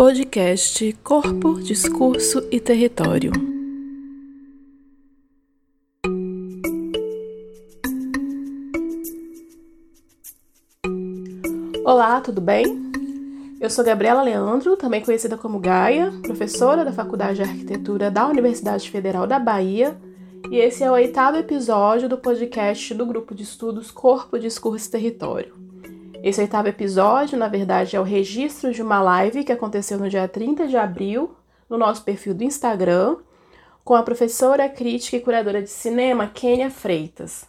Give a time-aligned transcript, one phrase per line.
[0.00, 3.32] Podcast Corpo, Discurso e Território.
[11.84, 12.64] Olá, tudo bem?
[13.60, 18.90] Eu sou Gabriela Leandro, também conhecida como Gaia, professora da Faculdade de Arquitetura da Universidade
[18.90, 20.00] Federal da Bahia,
[20.50, 24.92] e esse é o oitavo episódio do podcast do grupo de estudos Corpo, Discurso e
[24.92, 25.59] Território.
[26.22, 30.28] Esse oitavo episódio, na verdade, é o registro de uma live que aconteceu no dia
[30.28, 31.34] 30 de abril,
[31.68, 33.16] no nosso perfil do Instagram,
[33.82, 37.48] com a professora, crítica e curadora de cinema Kênia Freitas.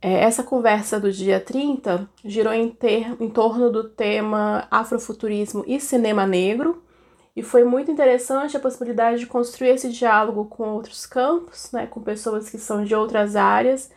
[0.00, 5.78] É, essa conversa do dia 30 girou em, ter, em torno do tema Afrofuturismo e
[5.78, 6.82] Cinema Negro,
[7.36, 12.00] e foi muito interessante a possibilidade de construir esse diálogo com outros campos, né, com
[12.00, 13.90] pessoas que são de outras áreas,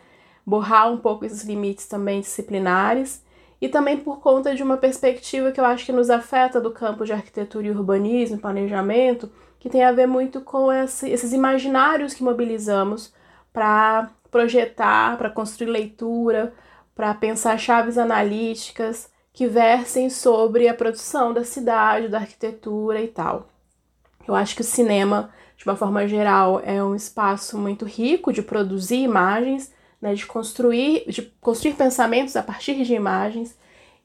[0.45, 3.23] borrar um pouco esses limites também disciplinares
[3.65, 7.03] e também por conta de uma perspectiva que eu acho que nos afeta do campo
[7.03, 9.27] de arquitetura e urbanismo, planejamento,
[9.59, 13.11] que tem a ver muito com esse, esses imaginários que mobilizamos
[13.51, 16.53] para projetar, para construir leitura,
[16.93, 23.47] para pensar chaves analíticas que versem sobre a produção da cidade, da arquitetura e tal.
[24.27, 28.43] Eu acho que o cinema, de uma forma geral, é um espaço muito rico de
[28.43, 33.57] produzir imagens né, de construir, de construir pensamentos a partir de imagens.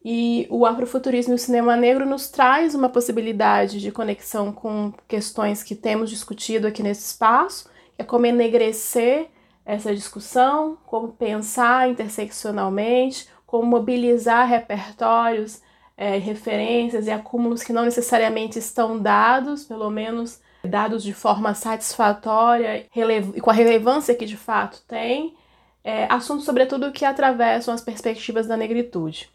[0.05, 5.63] E o afrofuturismo e o cinema negro nos traz uma possibilidade de conexão com questões
[5.63, 9.29] que temos discutido aqui nesse espaço, é como enegrecer
[9.65, 15.61] essa discussão, como pensar interseccionalmente, como mobilizar repertórios,
[15.97, 22.87] é, referências e acúmulos que não necessariamente estão dados, pelo menos dados de forma satisfatória
[22.95, 25.35] e com a relevância que de fato tem,
[25.83, 29.31] é, assuntos, sobretudo, que atravessam as perspectivas da negritude.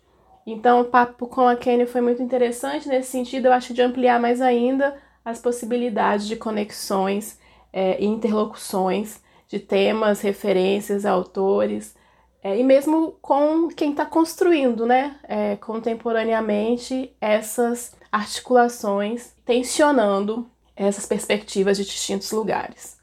[0.46, 4.20] Então, o papo com a Kenny foi muito interessante nesse sentido, eu acho, de ampliar
[4.20, 7.40] mais ainda as possibilidades de conexões
[7.74, 11.96] é, e interlocuções de temas, referências, autores,
[12.44, 21.78] é, e mesmo com quem está construindo, né, é, contemporaneamente, essas articulações, tensionando essas perspectivas
[21.78, 23.00] de distintos lugares.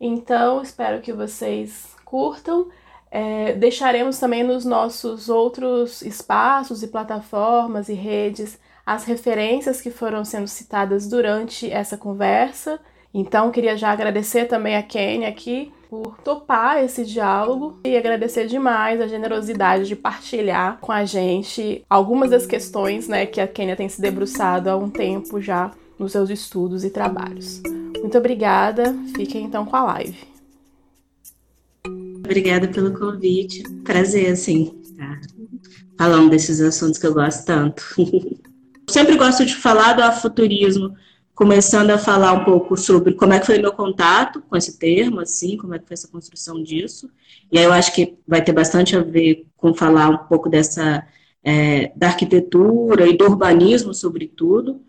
[0.00, 2.68] Então, espero que vocês curtam
[3.10, 10.24] é, deixaremos também nos nossos outros espaços e plataformas e redes as referências que foram
[10.24, 12.80] sendo citadas durante essa conversa.
[13.12, 19.00] Então, queria já agradecer também a Kênia aqui por topar esse diálogo e agradecer demais
[19.00, 23.88] a generosidade de partilhar com a gente algumas das questões né, que a Kênia tem
[23.88, 27.60] se debruçado há um tempo já nos seus estudos e trabalhos.
[28.00, 30.29] Muito obrigada, fiquem então com a live.
[32.30, 33.64] Obrigada pelo convite.
[33.82, 35.20] Prazer, assim, estar
[35.98, 37.82] falando desses assuntos que eu gosto tanto.
[38.88, 40.94] Sempre gosto de falar do afuturismo,
[41.34, 45.18] começando a falar um pouco sobre como é que foi meu contato com esse termo,
[45.18, 47.10] assim, como é que foi essa construção disso.
[47.50, 51.04] E aí eu acho que vai ter bastante a ver com falar um pouco dessa
[51.42, 54.80] é, da arquitetura e do urbanismo, sobretudo.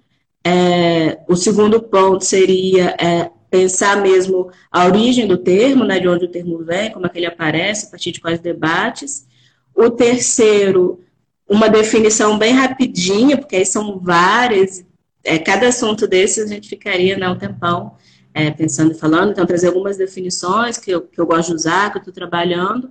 [0.46, 6.23] É, o segundo ponto seria é, pensar mesmo a origem do termo, né, de onde
[6.23, 9.28] o termo vem, como é que ele aparece, a partir de quais debates.
[9.75, 11.01] O terceiro,
[11.47, 14.85] uma definição bem rapidinha, porque aí são várias,
[15.22, 17.97] é, cada assunto desse a gente ficaria né, um tempão
[18.34, 21.91] é, pensando e falando, então trazer algumas definições que eu, que eu gosto de usar,
[21.91, 22.89] que eu estou trabalhando,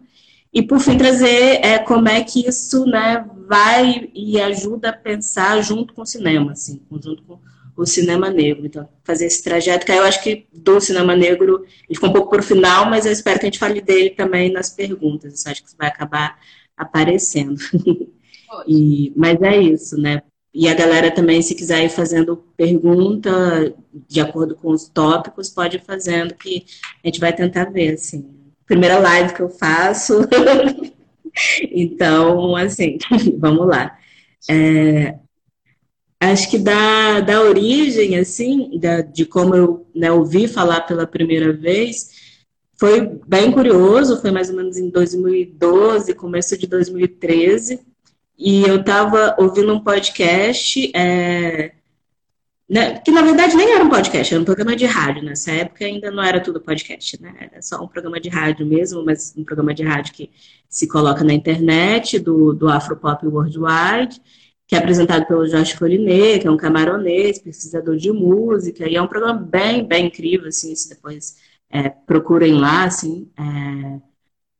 [0.53, 5.63] e por fim trazer é, como é que isso né, vai e ajuda a pensar
[5.63, 7.39] junto com o cinema, assim, junto com
[7.77, 8.67] o cinema negro.
[8.67, 12.31] Então, fazer esse trajeto, que eu acho que do cinema negro, ele ficou um pouco
[12.31, 15.45] por final, mas eu espero que a gente fale dele também nas perguntas.
[15.45, 16.39] Eu acho que isso vai acabar
[16.77, 17.57] aparecendo.
[18.67, 20.23] e, mas é isso, né?
[20.53, 23.73] E a galera também, se quiser ir fazendo pergunta
[24.09, 26.67] de acordo com os tópicos, pode ir fazendo, que
[27.05, 28.29] a gente vai tentar ver, assim.
[28.67, 30.21] Primeira live que eu faço.
[31.71, 32.99] então, assim,
[33.39, 33.97] vamos lá.
[34.49, 35.17] É,
[36.21, 41.53] acho que da, da origem, assim, da, de como eu né, ouvi falar pela primeira
[41.53, 42.11] vez,
[42.77, 47.81] foi bem curioso, foi mais ou menos em 2012, começo de 2013,
[48.39, 51.73] e eu estava ouvindo um podcast, é,
[52.69, 55.85] né, que na verdade nem era um podcast, era um programa de rádio, nessa época
[55.85, 59.45] ainda não era tudo podcast, né, era só um programa de rádio mesmo, mas um
[59.45, 60.31] programa de rádio que
[60.69, 64.21] se coloca na internet, do, do Afropop Worldwide,
[64.71, 69.03] que é apresentado pelo Jorge Colinet, que é um camaronês, pesquisador de música, e é
[69.03, 71.37] um programa bem, bem incrível, assim, se depois
[71.71, 74.01] é, procurem lá, assim, é,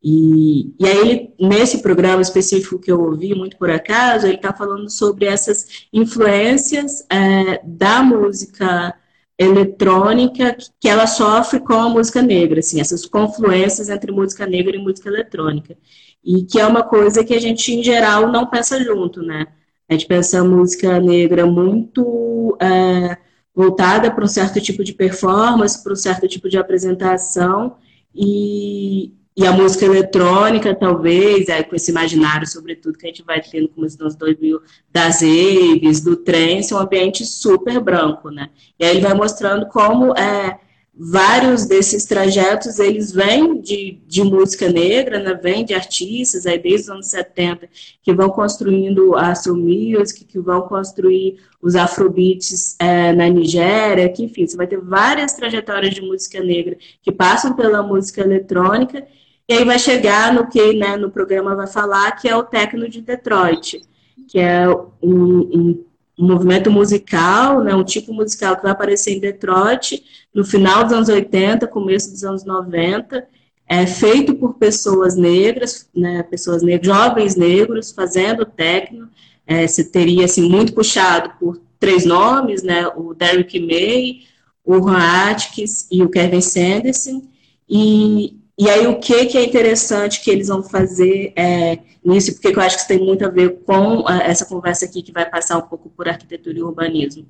[0.03, 4.89] E, e aí, nesse programa específico que eu ouvi, muito por acaso, ele está falando
[4.91, 8.95] sobre essas influências é, da música
[9.39, 14.79] eletrônica que ela sofre com a música negra, assim, essas confluências entre música negra e
[14.79, 15.77] música eletrônica.
[16.25, 19.47] E que é uma coisa que a gente, em geral, não pensa junto, né?
[19.91, 23.19] A gente pensa a música negra muito é,
[23.53, 27.75] voltada para um certo tipo de performance, para um certo tipo de apresentação,
[28.15, 33.41] e, e a música eletrônica, talvez, é, com esse imaginário, sobretudo, que a gente vai
[33.41, 34.61] tendo como nos anos 2000,
[34.93, 38.49] das aves, do trance, um ambiente super branco, né?
[38.79, 40.57] E aí ele vai mostrando como é,
[41.03, 45.33] vários desses trajetos, eles vêm de, de música negra, né?
[45.33, 47.67] vêm de artistas, aí desde os anos 70,
[48.03, 54.25] que vão construindo a soul music, que vão construir os afrobeats é, na Nigéria, que
[54.25, 59.07] enfim, você vai ter várias trajetórias de música negra que passam pela música eletrônica,
[59.49, 62.87] e aí vai chegar no que né, no programa vai falar, que é o Tecno
[62.91, 63.81] de Detroit,
[64.29, 65.85] que é um, um,
[66.21, 70.93] um movimento musical, né, um tipo musical que vai aparecer em Detroit no final dos
[70.93, 73.27] anos 80, começo dos anos 90,
[73.67, 79.09] é feito por pessoas negras, né, pessoas negras, jovens negros fazendo techno,
[79.47, 84.27] é, se teria assim muito puxado por três nomes, né, o Derrick May,
[84.63, 87.23] o Ron Atkins e o Kevin Sanderson,
[87.67, 92.49] e e aí, o que, que é interessante que eles vão fazer é, nisso, porque
[92.49, 95.25] eu acho que isso tem muito a ver com a, essa conversa aqui, que vai
[95.25, 97.27] passar um pouco por arquitetura e urbanismo.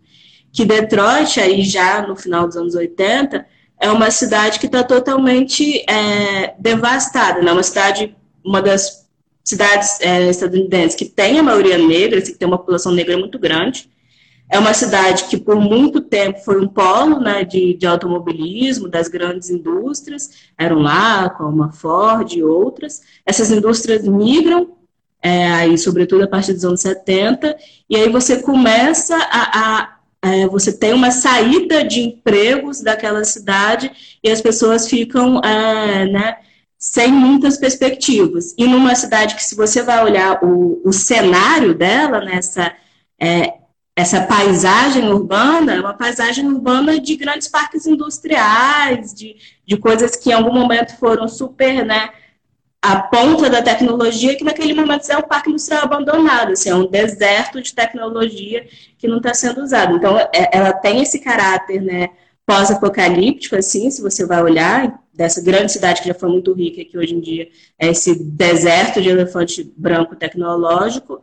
[0.53, 3.47] Que Detroit, aí já no final dos anos 80,
[3.79, 7.53] é uma cidade que está totalmente é, devastada, né?
[7.53, 8.13] uma cidade,
[8.45, 9.09] uma das
[9.45, 13.39] cidades é, estadunidenses que tem a maioria negra, assim, que tem uma população negra muito
[13.39, 13.89] grande,
[14.51, 19.07] é uma cidade que por muito tempo foi um polo né, de, de automobilismo, das
[19.07, 23.01] grandes indústrias, eram lá, como a Ford e outras.
[23.25, 24.73] Essas indústrias migram,
[25.23, 27.57] é, aí, sobretudo a partir dos anos 70,
[27.89, 33.91] e aí você começa a, a é, você tem uma saída de empregos daquela cidade
[34.23, 36.37] e as pessoas ficam é, né,
[36.77, 38.55] sem muitas perspectivas.
[38.59, 42.75] E numa cidade que, se você vai olhar o, o cenário dela, nessa
[43.19, 43.60] é,
[43.97, 50.31] essa paisagem urbana é uma paisagem urbana de grandes parques industriais, de, de coisas que
[50.31, 52.11] em algum momento foram super, né,
[52.83, 56.87] a ponta da tecnologia, que naquele momento é um parque industrial abandonado, assim, é um
[56.87, 58.67] deserto de tecnologia
[58.97, 59.97] que não está sendo usado.
[59.97, 62.09] Então, é, ela tem esse caráter, né,
[62.47, 66.97] pós-apocalíptico, assim, se você vai olhar, dessa grande cidade que já foi muito rica, que
[66.97, 67.49] hoje em dia
[67.79, 71.23] é esse deserto de elefante branco tecnológico,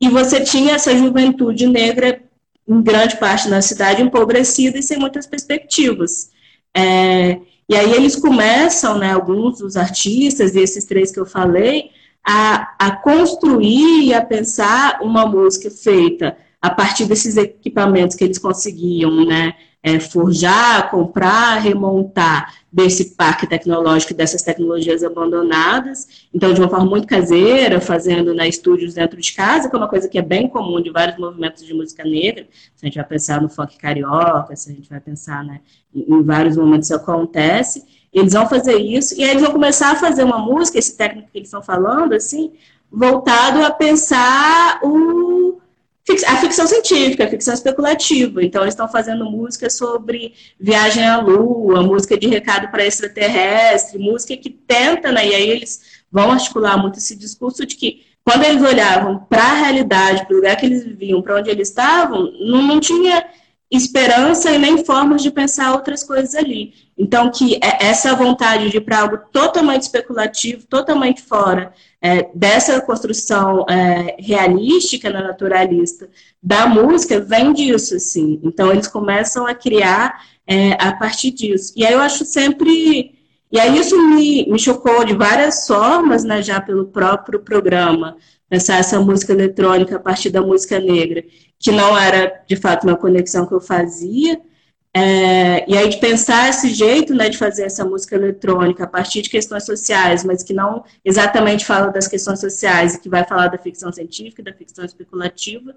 [0.00, 2.20] e você tinha essa juventude negra,
[2.66, 6.30] em grande parte da cidade, empobrecida e sem muitas perspectivas.
[6.76, 11.90] É, e aí eles começam, né, alguns dos artistas, e esses três que eu falei,
[12.24, 18.38] a, a construir e a pensar uma música feita a partir desses equipamentos que eles
[18.38, 26.68] conseguiam, né, é, forjar, comprar, remontar desse parque tecnológico, dessas tecnologias abandonadas, então de uma
[26.68, 30.22] forma muito caseira, fazendo né, estúdios dentro de casa, que é uma coisa que é
[30.22, 33.78] bem comum de vários movimentos de música negra, se a gente vai pensar no funk
[33.78, 35.60] carioca, se a gente vai pensar né,
[35.94, 39.96] em, vários momentos isso acontece, eles vão fazer isso, e aí eles vão começar a
[39.96, 42.52] fazer uma música, esse técnico que eles estão falando, assim,
[42.90, 45.60] voltado a pensar o
[46.26, 48.42] a ficção científica, a ficção especulativa.
[48.42, 54.36] Então, eles estão fazendo música sobre viagem à Lua, música de recado para extraterrestre, música
[54.36, 55.28] que tenta, né?
[55.28, 59.54] E aí eles vão articular muito esse discurso de que quando eles olhavam para a
[59.54, 63.24] realidade, para o lugar que eles viviam, para onde eles estavam, não, não tinha
[63.70, 66.74] esperança e nem formas de pensar outras coisas ali.
[66.98, 72.80] Então, que é essa vontade de ir para algo totalmente especulativo, totalmente fora é, dessa
[72.80, 76.10] construção é, realística, né, naturalista,
[76.42, 78.40] da música, vem disso, assim.
[78.42, 81.72] Então, eles começam a criar é, a partir disso.
[81.76, 83.14] E aí eu acho sempre...
[83.50, 88.16] E aí isso me, me chocou de várias formas, né, já pelo próprio programa,
[88.48, 91.24] pensar essa música eletrônica a partir da música negra,
[91.58, 94.40] que não era, de fato, uma conexão que eu fazia,
[94.98, 99.22] é, e aí de pensar esse jeito né, de fazer essa música eletrônica a partir
[99.22, 103.48] de questões sociais, mas que não exatamente fala das questões sociais e que vai falar
[103.48, 105.74] da ficção científica, da ficção especulativa.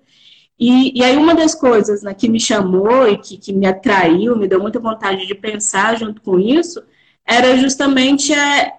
[0.59, 4.35] E, e aí uma das coisas né, que me chamou e que, que me atraiu,
[4.35, 6.81] me deu muita vontade de pensar junto com isso,
[7.25, 8.73] era justamente é,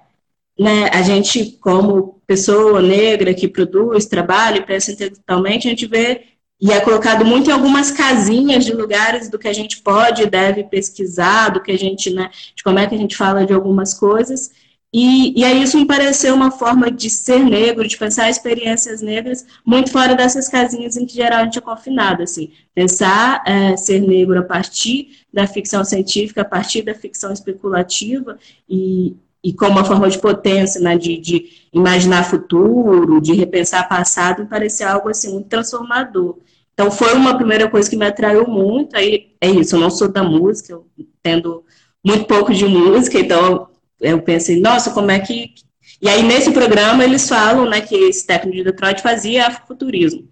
[0.58, 6.31] né, a gente, como pessoa negra que produz, trabalha e pensa intelectualmente, a gente vê
[6.62, 10.30] e é colocado muito em algumas casinhas de lugares do que a gente pode e
[10.30, 13.52] deve pesquisar, do que a gente, né, de como é que a gente fala de
[13.52, 14.52] algumas coisas.
[14.92, 19.44] E, e aí isso me pareceu uma forma de ser negro, de pensar experiências negras
[19.66, 22.52] muito fora dessas casinhas em que geral a gente é confinado, assim.
[22.72, 28.38] Pensar é, ser negro a partir da ficção científica, a partir da ficção especulativa
[28.68, 34.42] e, e como uma forma de potência, né, de, de imaginar futuro, de repensar passado,
[34.42, 36.38] me parecia algo assim muito transformador.
[36.74, 38.96] Então foi uma primeira coisa que me atraiu muito.
[38.96, 41.64] Aí é isso, eu não sou da música, eu entendo
[42.04, 43.68] muito pouco de música, então
[44.00, 45.54] eu pensei, nossa, como é que.
[46.00, 50.28] E aí, nesse programa, eles falam né, que esse técnico de Detroit fazia afrofuturismo.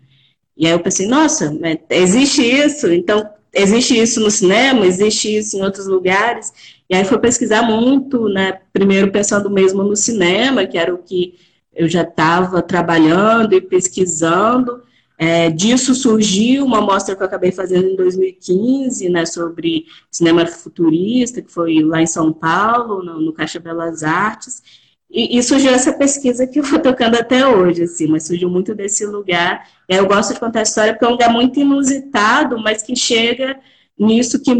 [0.56, 1.56] E aí eu pensei, nossa,
[1.88, 6.52] existe isso, então existe isso no cinema, existe isso em outros lugares.
[6.88, 8.60] E aí foi pesquisar muito, né?
[8.72, 11.38] Primeiro pensando mesmo no cinema, que era o que
[11.72, 14.82] eu já estava trabalhando e pesquisando.
[15.22, 21.42] É, disso surgiu uma mostra que eu acabei fazendo em 2015, né, sobre cinema futurista,
[21.42, 24.62] que foi lá em São Paulo, no, no Caixa Belas Artes,
[25.10, 28.74] e, e, surgiu essa pesquisa que eu vou tocando até hoje, assim, mas surgiu muito
[28.74, 29.68] desse lugar.
[29.86, 33.60] Eu gosto de contar a história porque é um lugar muito inusitado, mas que chega
[33.98, 34.52] nisso que,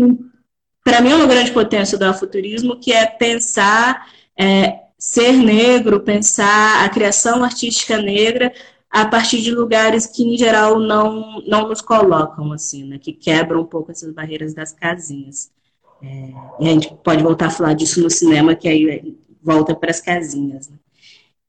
[0.85, 6.85] para mim, é uma grande potência do futurismo, que é pensar é, ser negro, pensar
[6.85, 8.53] a criação artística negra
[8.91, 12.99] a partir de lugares que, em geral, não, não nos colocam, assim, né?
[12.99, 15.51] Que quebram um pouco essas barreiras das casinhas.
[16.03, 19.91] É, e a gente pode voltar a falar disso no cinema, que aí volta para
[19.91, 20.69] as casinhas.
[20.69, 20.77] Né?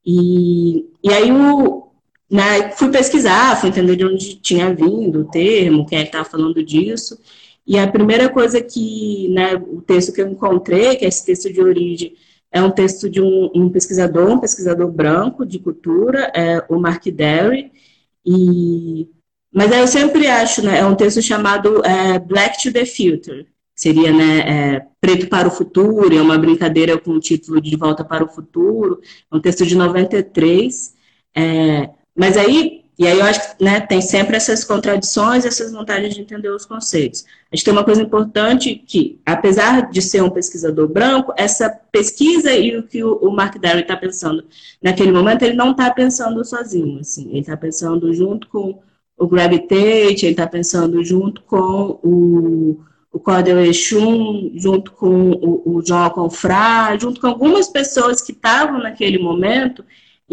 [0.06, 1.88] E, e aí o,
[2.30, 6.62] né, fui pesquisar, fui entender de onde tinha vindo o termo, quem que estava falando
[6.64, 7.18] disso.
[7.66, 11.52] E a primeira coisa que, né, o texto que eu encontrei, que é esse texto
[11.52, 12.14] de origem,
[12.52, 17.04] é um texto de um, um pesquisador, um pesquisador branco de cultura, é o Mark
[17.06, 17.72] Derry,
[18.24, 19.08] e
[19.54, 24.10] mas eu sempre acho, né, é um texto chamado é, Black to the Future, seria,
[24.12, 28.24] né, é, Preto para o Futuro, é uma brincadeira com o título de Volta para
[28.24, 30.94] o Futuro, é um texto de 93,
[31.34, 36.14] é, mas aí e aí eu acho que né, tem sempre essas contradições, essas vontades
[36.14, 37.24] de entender os conceitos.
[37.50, 42.52] A gente tem uma coisa importante que, apesar de ser um pesquisador branco, essa pesquisa
[42.52, 44.44] e o que o Mark Darry está pensando
[44.82, 48.80] naquele momento, ele não está pensando sozinho, assim, ele está pensando junto com
[49.16, 52.80] o Greg Tate, ele está pensando junto com o,
[53.10, 58.80] o Cordel Exum, junto com o, o John Confrá, junto com algumas pessoas que estavam
[58.80, 59.82] naquele momento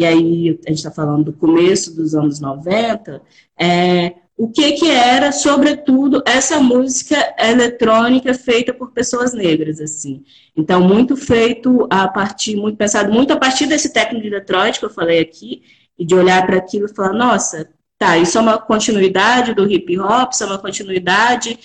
[0.00, 3.20] e aí a gente está falando do começo dos anos 90,
[3.60, 10.24] é, o que, que era, sobretudo, essa música eletrônica feita por pessoas negras, assim.
[10.56, 14.86] Então, muito feito a partir, muito pensado muito a partir desse técnico de Detroit que
[14.86, 15.62] eu falei aqui,
[15.98, 19.98] e de olhar para aquilo e falar, nossa, tá, isso é uma continuidade do hip
[19.98, 21.58] hop, isso é uma continuidade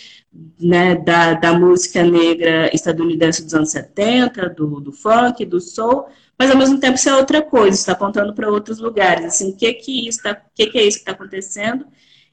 [0.60, 6.51] né, da, da música negra estadunidense dos anos 70, do, do funk, do soul, mas
[6.51, 9.74] ao mesmo tempo isso é outra coisa, está apontando para outros lugares, assim, o que
[9.74, 11.86] que, isso tá, que, que é isso que está acontecendo?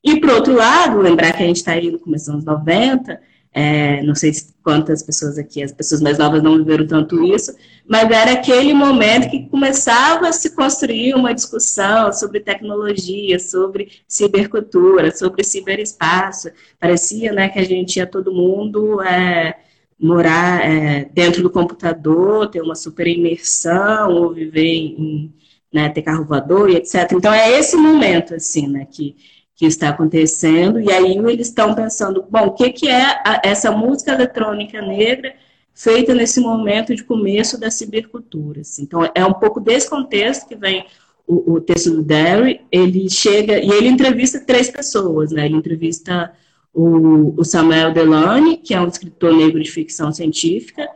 [0.02, 3.20] E, por outro lado, lembrar que a gente está aí no começo dos anos 90,
[3.54, 4.32] é, não sei
[4.62, 7.54] quantas pessoas aqui, as pessoas mais novas não viveram tanto isso,
[7.86, 15.14] mas era aquele momento que começava a se construir uma discussão sobre tecnologia, sobre cibercultura,
[15.14, 16.50] sobre ciberespaço.
[16.80, 19.54] Parecia né, que a gente ia todo mundo é,
[20.02, 25.32] morar é, dentro do computador, ter uma super imersão, ou viver em,
[25.72, 27.12] né, ter carro voador e etc.
[27.12, 29.14] Então é esse momento, assim, né, que,
[29.54, 33.70] que está acontecendo, e aí eles estão pensando, bom, o que, que é a, essa
[33.70, 35.34] música eletrônica negra
[35.72, 38.62] feita nesse momento de começo da cibercultura.
[38.62, 38.82] Assim.
[38.82, 40.84] Então é um pouco desse contexto que vem
[41.26, 46.32] o, o texto do Derry, ele chega, e ele entrevista três pessoas, né, ele entrevista
[46.74, 50.88] o, o Samuel Delany, que é um escritor negro de ficção científica,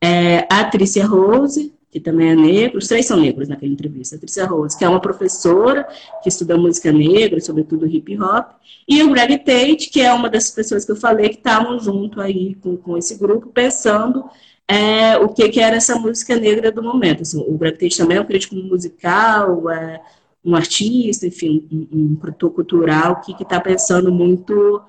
[0.00, 4.18] é, a Trícia Rose, que também é negro, os três são negros naquela entrevista, a
[4.18, 5.86] Trícia Rose, que é uma professora
[6.22, 8.52] que estuda música negra, sobretudo hip hop,
[8.88, 12.20] e o Greg Tate, que é uma das pessoas que eu falei que estavam junto
[12.20, 14.24] aí com, com esse grupo, pensando
[14.66, 17.22] é, o que, que era essa música negra do momento.
[17.22, 20.00] Assim, o Greg Tate também é um crítico musical, é,
[20.44, 24.80] um artista, enfim, um, um produtor cultural que está pensando muito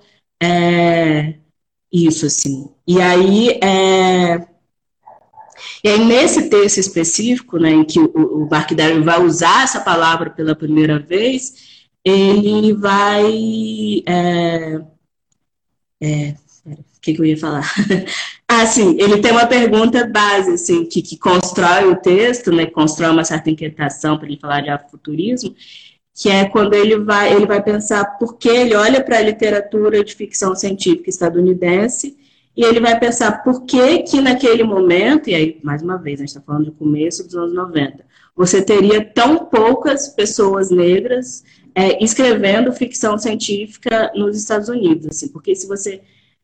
[0.41, 1.35] é,
[1.91, 2.69] isso, assim.
[2.87, 4.47] E aí, é,
[5.83, 10.29] e aí, nesse texto específico, né, em que o, o Darwin vai usar essa palavra
[10.29, 14.03] pela primeira vez, ele vai.
[14.05, 14.81] É,
[16.01, 17.71] é, o que, que eu ia falar?
[18.47, 23.09] ah, sim, ele tem uma pergunta base, assim, que, que constrói o texto, né, constrói
[23.09, 25.55] uma certa inquietação para ele falar de afrofuturismo,
[26.13, 30.03] que é quando ele vai, ele vai pensar por que ele olha para a literatura
[30.03, 32.17] de ficção científica estadunidense
[32.55, 36.23] e ele vai pensar por que que naquele momento, e aí, mais uma vez, a
[36.23, 42.03] gente está falando do começo dos anos 90, você teria tão poucas pessoas negras é,
[42.03, 46.01] escrevendo ficção científica nos Estados Unidos, assim, porque se você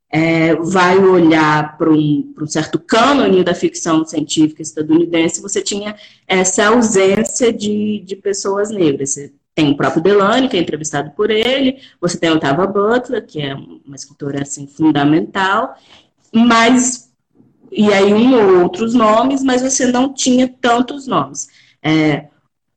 [0.09, 5.95] é, vai olhar para um, um, certo cânone da ficção científica estadunidense, você tinha
[6.25, 9.11] essa ausência de, de pessoas negras.
[9.11, 13.25] Você tem o próprio Delany, que é entrevistado por ele, você tem a Otava Butler,
[13.25, 15.75] que é uma escritora assim, fundamental,
[16.31, 17.11] mas
[17.71, 21.47] e aí um ou outros nomes, mas você não tinha tantos nomes.
[21.81, 22.27] É,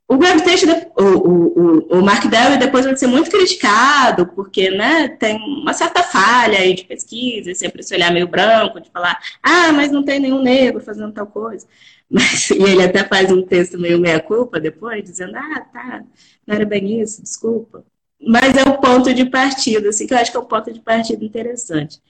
[0.08, 0.68] o Gravitation,
[0.98, 6.02] o, o, o Mark Dell depois vai ser muito criticado, porque né, tem uma certa
[6.02, 10.18] falha aí de pesquisa, sempre esse olhar meio branco, de falar, ah, mas não tem
[10.18, 11.66] nenhum negro fazendo tal coisa.
[12.10, 16.02] Mas, e ele até faz um texto meio meia-culpa depois, dizendo, ah, tá,
[16.50, 17.84] não era bem isso, desculpa.
[18.20, 20.80] Mas é o ponto de partida, assim, que eu acho que é um ponto de
[20.80, 22.00] partida interessante.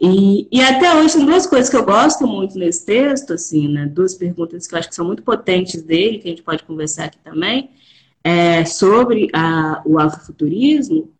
[0.00, 3.86] E, e até hoje tem duas coisas que eu gosto muito nesse texto, assim, né?
[3.86, 7.04] Duas perguntas que eu acho que são muito potentes dele, que a gente pode conversar
[7.04, 7.70] aqui também,
[8.24, 11.12] é, sobre a, o afrofuturismo.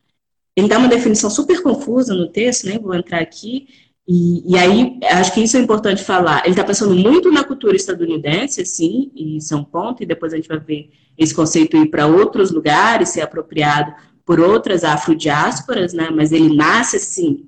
[0.57, 2.81] Ele dá uma definição super confusa no texto, nem né?
[2.81, 3.69] vou entrar aqui,
[4.06, 6.40] e, e, aí, acho que isso é importante falar.
[6.40, 10.32] Ele está pensando muito na cultura estadunidense, sim, e isso é um ponto, e depois
[10.32, 13.94] a gente vai ver esse conceito ir para outros lugares, ser apropriado
[14.25, 16.09] por outras afrodiásporas, né?
[16.11, 17.44] Mas ele nasce, assim,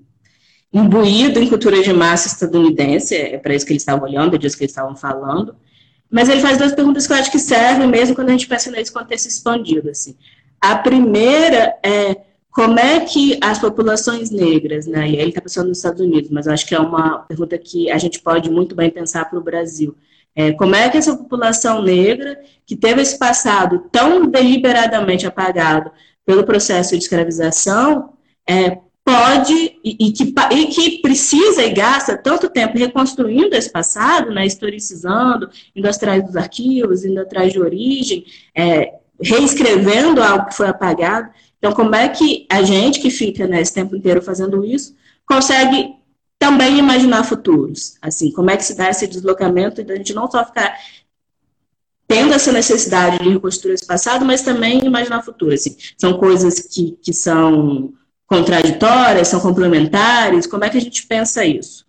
[0.73, 4.56] imbuído em cultura de massa estadunidense, é para isso que eles estavam olhando, é disso
[4.56, 5.56] que eles estavam falando.
[6.11, 8.70] Mas ele faz duas perguntas que eu acho que servem mesmo quando a gente pensa
[8.70, 9.90] nesse contexto expandido.
[9.90, 10.16] Assim.
[10.61, 12.16] A primeira é
[12.54, 16.30] como é que as populações negras, né, e aí ele está pensando nos Estados Unidos,
[16.30, 19.42] mas acho que é uma pergunta que a gente pode muito bem pensar para o
[19.42, 19.96] Brasil.
[20.37, 25.90] É, como é que essa população negra, que teve esse passado tão deliberadamente apagado
[26.25, 28.12] pelo processo de escravização,
[28.49, 34.30] é, pode e, e, que, e que precisa e gasta tanto tempo reconstruindo esse passado,
[34.30, 40.68] né, historicizando, indo atrás dos arquivos, indo atrás de origem, é, reescrevendo algo que foi
[40.68, 41.30] apagado.
[41.64, 44.94] Então, como é que a gente que fica né, esse tempo inteiro fazendo isso
[45.26, 45.94] consegue
[46.38, 47.96] também imaginar futuros?
[48.03, 50.77] Assim, como é que se dá esse deslocamento da gente não só ficar
[52.07, 55.55] tendo essa necessidade de reconstruir esse passado, mas também imaginar futuro.
[55.55, 57.94] Assim, são coisas que, que são
[58.27, 60.46] contraditórias, são complementares?
[60.46, 61.87] Como é que a gente pensa isso?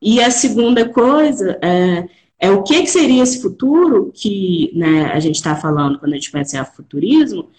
[0.00, 5.20] E a segunda coisa é, é o que, que seria esse futuro que né, a
[5.20, 7.50] gente está falando quando a gente pensa em futurismo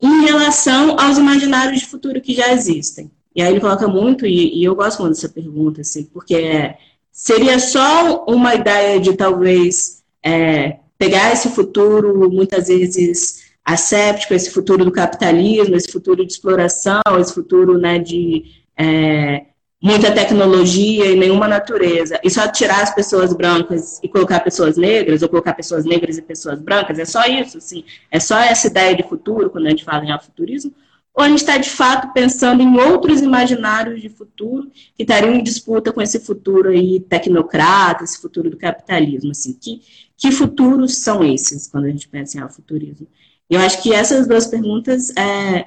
[0.00, 3.10] em relação aos imaginários de futuro que já existem.
[3.34, 6.74] E aí ele coloca muito, e, e eu gosto muito dessa pergunta, assim, porque
[7.12, 14.84] seria só uma ideia de talvez é, pegar esse futuro, muitas vezes asséptico, esse futuro
[14.84, 18.44] do capitalismo, esse futuro de exploração, esse futuro né, de
[18.76, 19.46] é,
[19.86, 25.22] muita tecnologia e nenhuma natureza, e só tirar as pessoas brancas e colocar pessoas negras,
[25.22, 28.96] ou colocar pessoas negras e pessoas brancas, é só isso, assim, é só essa ideia
[28.96, 30.74] de futuro, quando a gente fala em afuturismo,
[31.14, 35.42] ou a gente está de fato pensando em outros imaginários de futuro que estariam em
[35.42, 39.80] disputa com esse futuro aí tecnocrata, esse futuro do capitalismo, assim, que,
[40.16, 43.06] que futuros são esses quando a gente pensa em afuturismo?
[43.48, 45.66] Eu acho que essas duas perguntas é,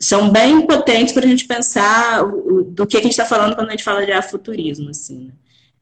[0.00, 3.68] são bem potentes para a gente pensar o, do que a gente está falando quando
[3.68, 5.26] a gente fala de afuturismo, assim.
[5.26, 5.32] Né?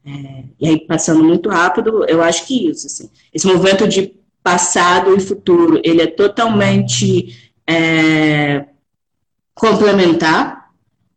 [0.05, 5.15] É, e aí, passando muito rápido, eu acho que isso, assim, esse movimento de passado
[5.15, 8.65] e futuro, ele é totalmente é,
[9.53, 10.59] complementar,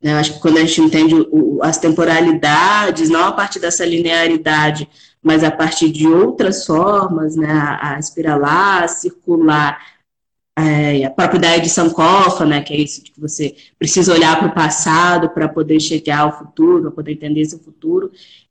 [0.03, 0.13] né?
[0.13, 4.89] Eu acho que quando a gente entende o, as temporalidades, não a partir dessa linearidade,
[5.23, 9.81] mas a partir de outras formas, né, a, a espiralar, a circular,
[10.59, 14.39] é, a própria ideia de Sankofa, né, que é isso de que você precisa olhar
[14.39, 18.11] para o passado para poder chegar ao futuro, para poder entender esse futuro.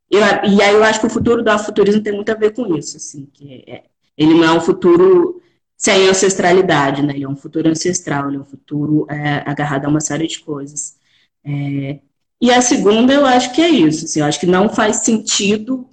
[0.09, 2.75] Eu, e aí eu acho que o futuro do afuturismo tem muito a ver com
[2.75, 3.83] isso, assim, que é,
[4.17, 5.41] ele não é um futuro
[5.77, 9.89] sem ancestralidade, né, ele é um futuro ancestral, ele é um futuro é, agarrado a
[9.89, 10.95] uma série de coisas.
[11.45, 11.99] É,
[12.41, 15.87] e a segunda, eu acho que é isso, assim, eu acho que não faz sentido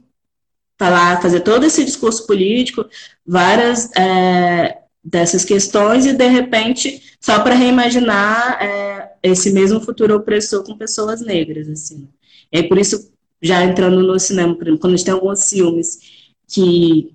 [0.79, 2.87] falar, fazer todo esse discurso político,
[3.27, 4.79] várias é,
[5.11, 11.21] dessas questões, e de repente, só para reimaginar é, esse mesmo futuro opressor com pessoas
[11.21, 12.09] negras, assim.
[12.55, 15.99] Aí, por isso, já entrando no cinema, quando a gente tem alguns filmes
[16.47, 17.15] que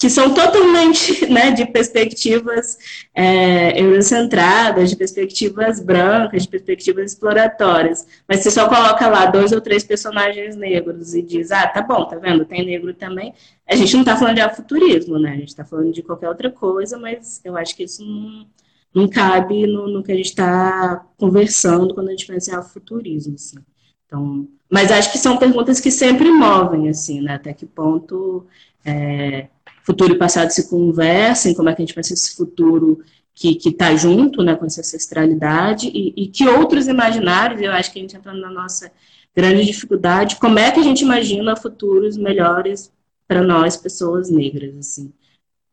[0.00, 2.78] que são totalmente né, de perspectivas
[3.14, 8.06] é, eurocentradas, de perspectivas brancas, de perspectivas exploratórias.
[8.26, 12.06] Mas você só coloca lá dois ou três personagens negros e diz, ah, tá bom,
[12.06, 13.34] tá vendo, tem negro também.
[13.68, 15.32] A gente não está falando de afuturismo, né?
[15.32, 18.46] A gente está falando de qualquer outra coisa, mas eu acho que isso não,
[18.94, 23.34] não cabe no, no que a gente está conversando quando a gente pensa em afuturismo.
[23.34, 23.58] Assim.
[24.06, 27.34] Então, mas acho que são perguntas que sempre movem, assim, né?
[27.34, 28.46] Até que ponto
[28.82, 29.48] é,
[29.82, 33.02] futuro e passado se conversam, como é que a gente ser esse futuro
[33.34, 37.98] que está junto né, com essa ancestralidade e, e, que outros imaginários, eu acho que
[37.98, 38.92] a gente entra na nossa
[39.34, 42.92] grande dificuldade, como é que a gente imagina futuros melhores
[43.26, 45.12] para nós, pessoas negras, assim,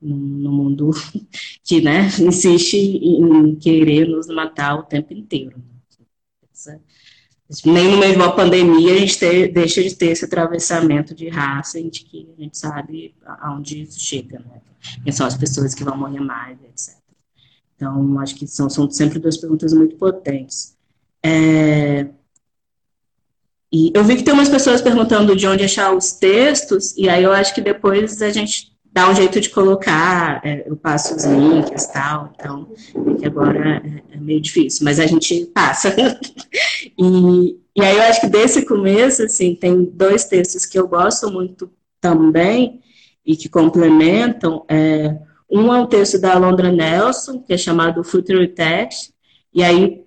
[0.02, 0.92] no mundo
[1.64, 5.62] que, né, insiste em querer nos matar o tempo inteiro.
[7.66, 12.02] Nem no de uma pandemia a gente deixa de ter esse atravessamento de raça, de
[12.04, 14.62] que a gente sabe aonde isso chega, né?
[15.04, 16.96] Quem são as pessoas que vão morrer mais, etc.
[17.76, 20.76] Então, acho que são, são sempre duas perguntas muito potentes.
[21.24, 22.08] É,
[23.72, 27.24] e eu vi que tem umas pessoas perguntando de onde achar os textos, e aí
[27.24, 31.24] eu acho que depois a gente dá um jeito de colocar, é, eu passo os
[31.24, 32.68] links e tal, então,
[33.12, 35.96] é que agora é, é, meio difícil, mas a gente passa.
[36.98, 41.32] e, e aí eu acho que desse começo, assim, tem dois textos que eu gosto
[41.32, 41.70] muito
[42.02, 42.82] também,
[43.24, 45.16] e que complementam, é,
[45.48, 49.12] um é um texto da Alondra Nelson, que é chamado Future Text,
[49.54, 50.07] e aí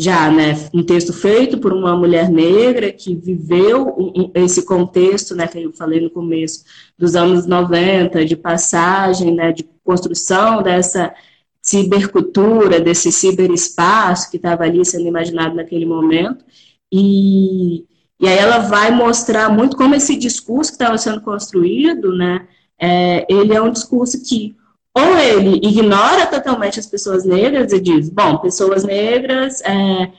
[0.00, 3.94] já, né, um texto feito por uma mulher negra que viveu
[4.34, 6.64] esse contexto, né, que eu falei no começo,
[6.96, 11.14] dos anos 90, de passagem, né, de construção dessa
[11.60, 16.42] cibercultura, desse ciberespaço que estava ali sendo imaginado naquele momento,
[16.90, 17.84] e,
[18.18, 23.26] e aí ela vai mostrar muito como esse discurso que estava sendo construído, né, é,
[23.28, 24.56] ele é um discurso que
[24.94, 30.10] ou ele ignora totalmente as pessoas negras e diz, bom, pessoas negras, é,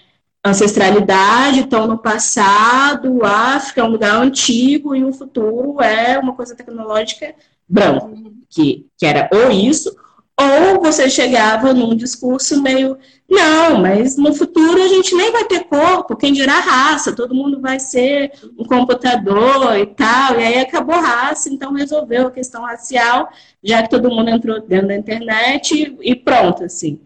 [0.45, 6.55] ancestralidade, estão no passado, África é um lugar antigo e o futuro é uma coisa
[6.55, 7.35] tecnológica
[7.67, 8.09] branca,
[8.49, 9.95] que, que era ou isso,
[10.41, 12.97] ou você chegava num discurso meio,
[13.29, 17.61] não, mas no futuro a gente nem vai ter corpo, quem dirá raça, todo mundo
[17.61, 23.29] vai ser um computador e tal, e aí acabou raça, então resolveu a questão racial,
[23.63, 26.99] já que todo mundo entrou dentro da internet e, pronto, assim.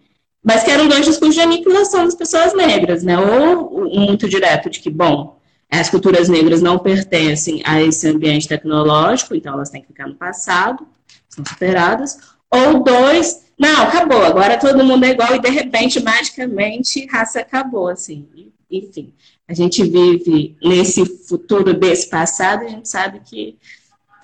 [0.44, 3.18] Mas que eram dois discursos de aniquilação das pessoas negras, né?
[3.18, 5.40] Ou um muito direto de que, bom,
[5.72, 10.16] as culturas negras não pertencem a esse ambiente tecnológico, então elas têm que ficar no
[10.16, 10.88] passado,
[11.28, 12.18] são superadas,
[12.52, 17.88] ou dois, não, acabou, agora todo mundo é igual e de repente, magicamente, raça acabou,
[17.88, 18.28] assim.
[18.70, 19.14] Enfim,
[19.48, 23.58] a gente vive nesse futuro desse passado, a gente sabe que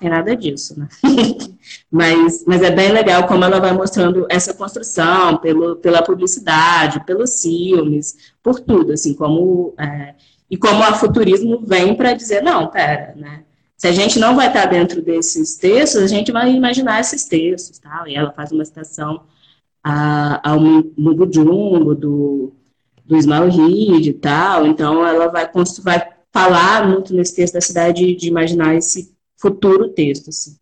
[0.00, 0.88] tem nada disso, né?
[1.90, 7.40] mas, mas é bem legal como ela vai mostrando essa construção pelo, pela publicidade, pelos
[7.40, 10.14] filmes, por tudo, assim, como é,
[10.50, 13.44] e como o futurismo vem para dizer, não, pera, né?
[13.82, 17.80] Se a gente não vai estar dentro desses textos, a gente vai imaginar esses textos,
[17.80, 18.06] tal.
[18.06, 19.24] E ela faz uma citação
[19.82, 22.52] ao Mundo Jumbo, do,
[23.04, 24.68] do Ismael Reed e tal.
[24.68, 25.50] Então, ela vai,
[25.82, 30.56] vai falar muito nesse texto da cidade de imaginar esse futuro texto, assim.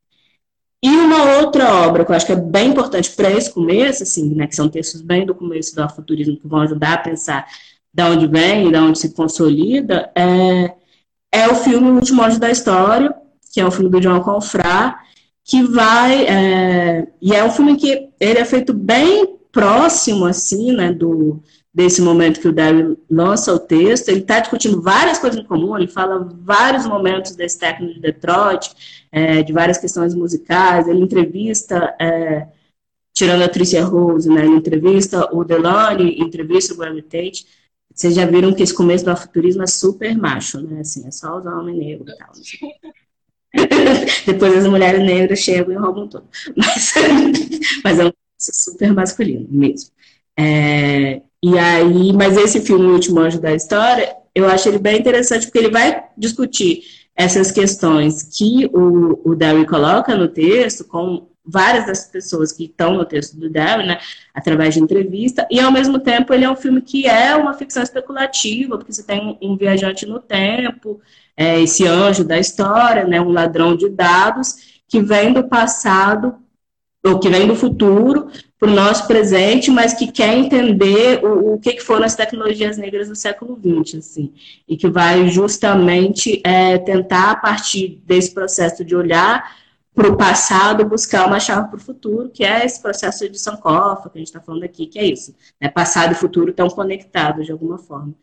[0.82, 4.34] E uma outra obra que eu acho que é bem importante para esse começo, assim,
[4.34, 7.46] né, que são textos bem do começo do afuturismo que vão ajudar a pensar
[7.92, 10.79] de onde vem de onde se consolida, é
[11.32, 13.14] é o filme O Último Anjo da História,
[13.52, 15.00] que é o filme do John Confrá,
[15.44, 16.26] que vai.
[16.26, 21.42] É, e é um filme que ele é feito bem próximo, assim, né, do,
[21.74, 24.08] desse momento que o Darryl lança o texto.
[24.08, 28.70] Ele está discutindo várias coisas em comum, ele fala vários momentos desse técnico de Detroit,
[29.10, 31.94] é, de várias questões musicais, ele entrevista.
[32.00, 32.46] É,
[33.12, 37.44] tirando a Tricia Rose, né, ele entrevista o Delany, entrevista o Grammy Tate,
[38.00, 40.80] vocês já viram que esse começo do afuturismo é super macho, né?
[40.80, 42.32] Assim, é só os homens negros e tal.
[44.26, 46.24] Depois as mulheres negras chegam e roubam tudo.
[46.56, 46.94] Mas,
[47.84, 49.90] mas é um super masculino mesmo.
[50.34, 54.98] É, e aí, mas esse filme, O Último Anjo da História, eu acho ele bem
[54.98, 56.82] interessante porque ele vai discutir
[57.14, 62.94] essas questões que o, o Darry coloca no texto, com várias das pessoas que estão
[62.94, 63.98] no texto do Darwin, né,
[64.34, 67.82] através de entrevista, e ao mesmo tempo ele é um filme que é uma ficção
[67.82, 71.00] especulativa, porque você tem um, viajante no tempo,
[71.36, 76.34] é, esse anjo da história, né, um ladrão de dados, que vem do passado,
[77.04, 81.58] ou que vem do futuro, para o nosso presente, mas que quer entender o, o
[81.58, 84.32] que, que foram as tecnologias negras do século XX, assim,
[84.68, 89.59] e que vai justamente é, tentar, a partir desse processo de olhar
[89.94, 94.08] para o passado buscar uma chave para o futuro, que é esse processo de Sankofa,
[94.08, 95.34] que a gente está falando aqui, que é isso.
[95.60, 95.68] Né?
[95.68, 98.14] Passado e futuro estão conectados de alguma forma.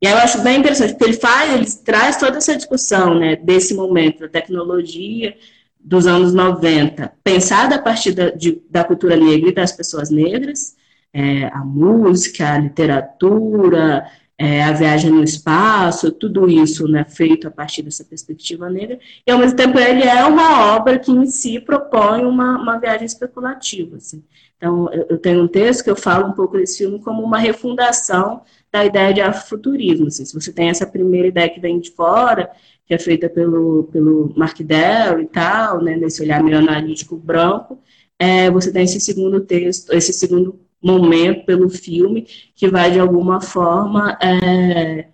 [0.00, 3.74] E eu acho bem interessante, porque ele faz, ele traz toda essa discussão né, desse
[3.74, 5.34] momento da tecnologia
[5.80, 10.76] dos anos 90, pensada a partir da, de, da cultura negra e das pessoas negras,
[11.12, 14.04] é, a música, a literatura,
[14.36, 19.30] é, a viagem no espaço, tudo isso né, feito a partir dessa perspectiva negra, e
[19.30, 23.96] ao mesmo tempo ele é uma obra que em si propõe uma, uma viagem especulativa.
[23.96, 24.24] Assim.
[24.56, 28.42] Então, eu, tenho um texto que eu falo um pouco desse filme como uma refundação
[28.72, 30.08] da ideia de afrofuturismo.
[30.08, 30.24] Assim.
[30.24, 32.50] Se você tem essa primeira ideia que vem de fora,
[32.86, 37.78] que é feita pelo, pelo Mark Dell e tal, né, nesse olhar meio analítico branco,
[38.18, 43.40] é, você tem esse segundo texto, esse segundo momento pelo filme, que vai, de alguma
[43.40, 45.08] forma, é,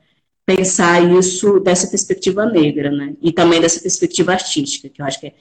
[0.45, 3.15] pensar isso dessa perspectiva negra, né?
[3.23, 5.35] E também dessa perspectiva artística, que eu acho que é,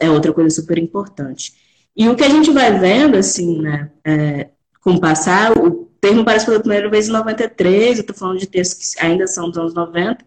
[0.00, 1.52] é outra coisa super importante.
[1.96, 4.48] E o que a gente vai vendo, assim, né, é,
[4.80, 8.46] com o passar, o termo aparece pela primeira vez em 93, eu estou falando de
[8.46, 10.24] textos que ainda são dos anos 90,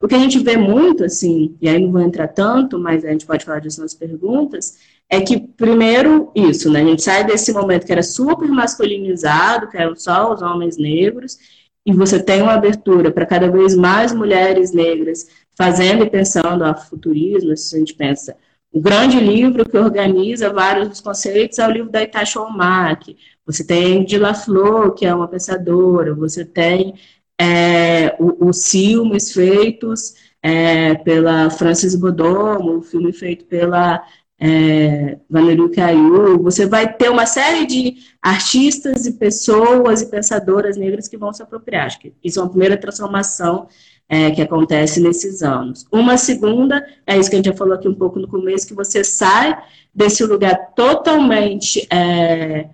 [0.00, 3.10] o que a gente vê muito, assim, e aí não vou entrar tanto, mas a
[3.10, 6.80] gente pode falar disso nas perguntas, é que, primeiro, isso, né?
[6.82, 11.38] A gente sai desse momento que era super masculinizado, que eram só os homens negros,
[11.84, 16.74] e você tem uma abertura para cada vez mais mulheres negras fazendo e pensando a
[16.74, 18.36] futurismo, se a gente pensa.
[18.72, 23.16] O grande livro que organiza vários dos conceitos é o livro da Itacha Omak.
[23.46, 26.94] Você tem de La Flor, que é uma pensadora, você tem
[27.40, 34.02] é, os filmes feitos é, pela Francis Bodomo, o filme feito pela
[34.38, 41.08] é, Valerio Caiu, você vai ter uma série de artistas e pessoas e pensadoras negras
[41.08, 41.86] que vão se apropriar.
[41.86, 43.66] Acho que isso é uma primeira transformação
[44.08, 45.86] é, que acontece nesses anos.
[45.90, 48.74] Uma segunda, é isso que a gente já falou aqui um pouco no começo, que
[48.74, 49.58] você sai
[49.94, 52.68] desse lugar totalmente é,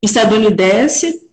[0.00, 1.26] estadunidense,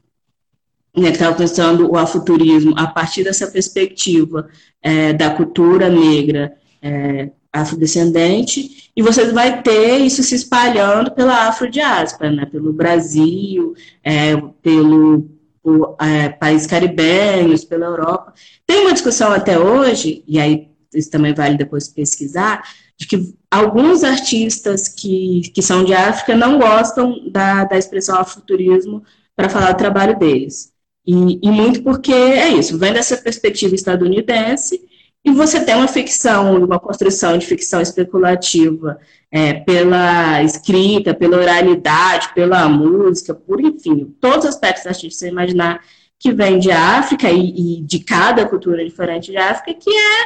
[0.95, 4.49] né, que estava pensando o afuturismo a partir dessa perspectiva
[4.81, 12.31] é, da cultura negra é, afrodescendente, e você vai ter isso se espalhando pela afrodiáspora,
[12.31, 15.29] né, pelo Brasil, é, pelo
[15.61, 18.33] por, é, países caribenhos, pela Europa.
[18.67, 22.61] Tem uma discussão até hoje, e aí isso também vale depois pesquisar,
[22.97, 29.03] de que alguns artistas que, que são de África não gostam da, da expressão afrofuturismo
[29.35, 30.71] para falar do trabalho deles.
[31.05, 34.81] E, e muito porque é isso, vem dessa perspectiva estadunidense,
[35.25, 38.99] e você tem uma ficção, uma construção de ficção especulativa
[39.31, 45.81] é, pela escrita, pela oralidade, pela música, por enfim, todos os aspectos artísticos você imaginar
[46.19, 50.25] que vem de África e, e, de cada cultura diferente de África, que é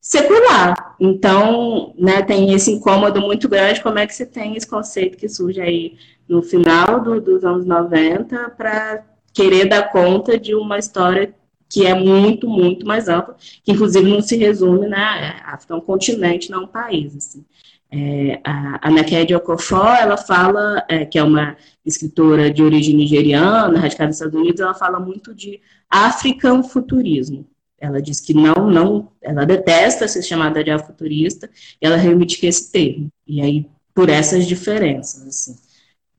[0.00, 0.96] secular.
[0.98, 5.28] Então, né, tem esse incômodo muito grande, como é que você tem esse conceito que
[5.28, 5.96] surge aí
[6.28, 11.34] no final do, dos anos 90 para querer dar conta de uma história
[11.74, 15.80] que é muito, muito mais ampla, que inclusive não se resume na África, é um
[15.80, 17.16] continente, não um país.
[17.16, 17.44] Assim.
[17.90, 23.76] É, a, a Naked Okofor, ela fala, é, que é uma escritora de origem nigeriana,
[23.80, 25.60] radicada nos Estados Unidos, ela fala muito de
[25.90, 27.44] African futurismo.
[27.76, 31.50] Ela diz que não, não, ela detesta ser chamada de afuturista,
[31.82, 33.08] e ela reivindica esse termo.
[33.26, 35.56] E aí, por essas diferenças, assim,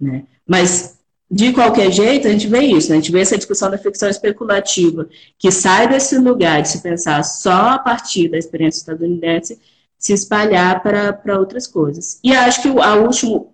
[0.02, 0.26] né?
[0.46, 0.95] Mas
[1.36, 2.96] de qualquer jeito, a gente vê isso, né?
[2.96, 5.06] a gente vê essa discussão da ficção especulativa,
[5.38, 9.60] que sai desse lugar de se pensar só a partir da experiência estadunidense,
[10.00, 12.22] se espalhar para outras coisas.
[12.24, 13.54] E acho que a último,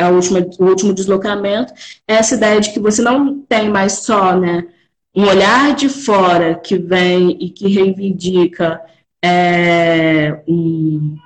[0.00, 1.72] a última, o último deslocamento
[2.08, 4.66] é essa ideia de que você não tem mais só né,
[5.14, 8.80] um olhar de fora que vem e que reivindica
[9.24, 11.16] é, um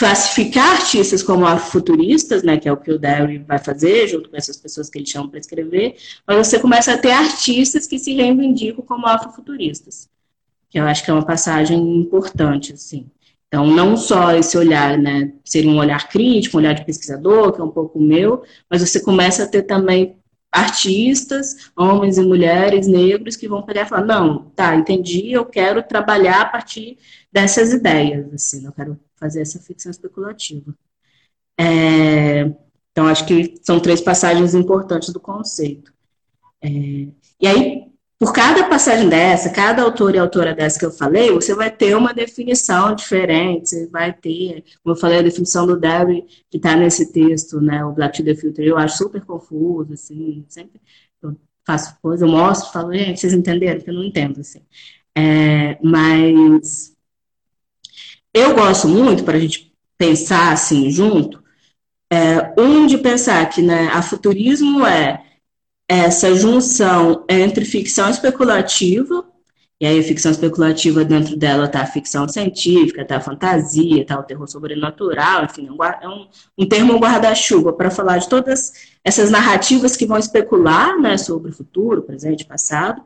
[0.00, 4.36] classificar artistas como afrofuturistas, né, que é o que o Derry vai fazer, junto com
[4.38, 5.94] essas pessoas que ele chama para escrever,
[6.26, 10.08] mas você começa a ter artistas que se reivindicam como afrofuturistas,
[10.70, 13.10] que eu acho que é uma passagem importante, assim.
[13.46, 17.60] Então, não só esse olhar, né, seria um olhar crítico, um olhar de pesquisador, que
[17.60, 20.16] é um pouco o meu, mas você começa a ter também
[20.50, 25.82] artistas, homens e mulheres negros, que vão pegar e falar, não, tá, entendi, eu quero
[25.82, 26.96] trabalhar a partir
[27.30, 30.74] dessas ideias, assim, eu quero fazer essa ficção especulativa.
[31.58, 32.50] É,
[32.90, 35.92] então, acho que são três passagens importantes do conceito.
[36.62, 41.30] É, e aí, por cada passagem dessa, cada autor e autora dessa que eu falei,
[41.30, 45.78] você vai ter uma definição diferente, você vai ter, como eu falei, a definição do
[45.78, 49.94] Derry, que está nesse texto, né, o Black to the Future, eu acho super confuso,
[49.94, 50.80] assim, sempre
[51.22, 53.80] eu faço coisa, eu mostro, falo, gente, vocês entenderam?
[53.80, 54.62] Que eu não entendo, assim.
[55.16, 56.94] É, mas
[58.34, 61.42] eu gosto muito, para a gente pensar assim junto,
[62.12, 65.22] é, um de pensar que né, a futurismo é
[65.88, 69.26] essa junção entre ficção especulativa,
[69.80, 74.18] e aí a ficção especulativa dentro dela tá a ficção científica, tá a fantasia, tá
[74.18, 75.68] o terror sobrenatural, enfim,
[76.00, 81.16] é um, um termo guarda-chuva para falar de todas essas narrativas que vão especular né,
[81.16, 83.02] sobre o futuro, presente, passado,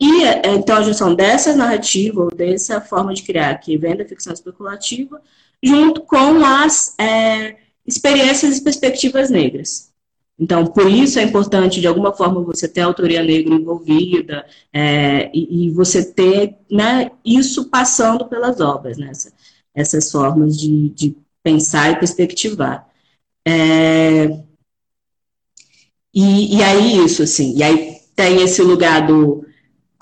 [0.00, 4.04] E é, então a junção dessa narrativa, ou dessa forma de criar, que vem da
[4.04, 5.20] ficção especulativa,
[5.62, 9.92] junto com as é, experiências e perspectivas negras.
[10.38, 15.30] Então, por isso é importante, de alguma forma, você ter a autoria negra envolvida é,
[15.32, 19.32] e, e, você ter né, isso passando pelas obras, né, essa,
[19.72, 22.88] essas formas de, de, pensar e perspectivar.
[23.46, 24.40] É,
[26.12, 29.44] e, e aí, isso, assim, e aí tem esse lugar do,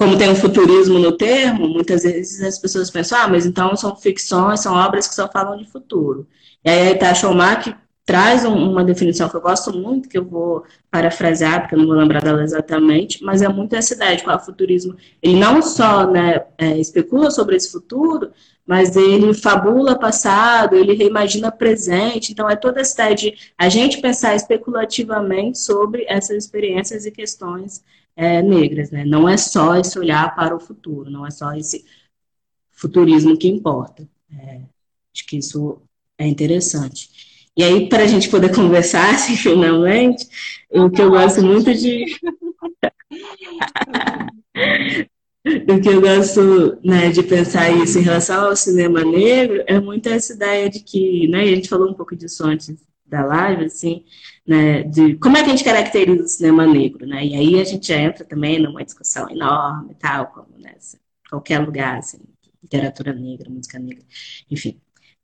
[0.03, 3.95] como tem um futurismo no termo, muitas vezes as pessoas pensam, ah, mas então são
[3.95, 6.27] ficções, são obras que só falam de futuro.
[6.65, 10.25] E aí a Ita Schumacher traz um, uma definição que eu gosto muito, que eu
[10.25, 14.25] vou parafrasear, porque eu não vou lembrar dela exatamente, mas é muito essa ideia de
[14.25, 18.33] que o futurismo, ele não só né, é, especula sobre esse futuro,
[18.67, 24.01] mas ele fabula passado, ele reimagina presente, então é toda essa ideia de a gente
[24.01, 27.85] pensar especulativamente sobre essas experiências e questões
[28.16, 29.05] é, negras, né?
[29.05, 31.85] Não é só esse olhar para o futuro, não é só esse
[32.70, 34.09] futurismo que importa.
[34.31, 34.62] É,
[35.14, 35.83] acho que isso
[36.18, 37.11] é interessante.
[37.57, 40.27] E aí, para a gente poder conversar, assim, finalmente,
[40.70, 42.05] o que eu gosto muito de.
[45.44, 50.09] o que eu gosto né, de pensar isso em relação ao cinema negro é muito
[50.09, 52.75] essa ideia de que, né, a gente falou um pouco disso antes
[53.07, 54.05] da live, assim,
[54.46, 57.24] né, de como é que a gente caracteriza o cinema negro, né?
[57.24, 60.98] E aí a gente entra também numa discussão enorme, tal, como nessa
[61.31, 62.18] qualquer lugar, assim,
[62.62, 64.05] literatura negra, música negra,
[64.50, 64.78] enfim.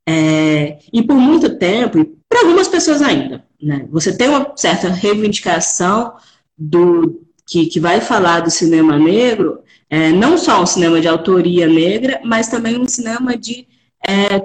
[0.08, 4.88] É, e por muito tempo, e para algumas pessoas ainda, né, você tem uma certa
[4.88, 6.16] reivindicação
[6.56, 11.66] do que, que vai falar do cinema negro, é, não só um cinema de autoria
[11.66, 13.66] negra, mas também um cinema de
[14.06, 14.36] é,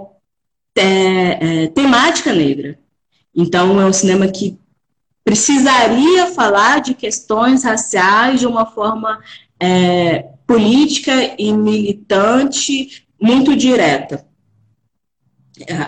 [0.76, 2.78] é, é temática negra.
[3.36, 4.58] Então, é um cinema que
[5.24, 9.20] precisaria falar de questões raciais de uma forma
[9.60, 14.26] é, política e militante muito direta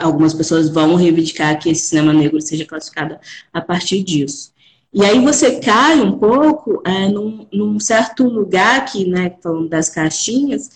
[0.02, 3.18] algumas pessoas vão reivindicar que esse cinema negro seja classificado
[3.52, 4.54] a partir disso.
[4.94, 9.90] E aí você cai um pouco é, num, num, certo lugar aqui, né, falando das
[9.90, 10.70] caixinhas,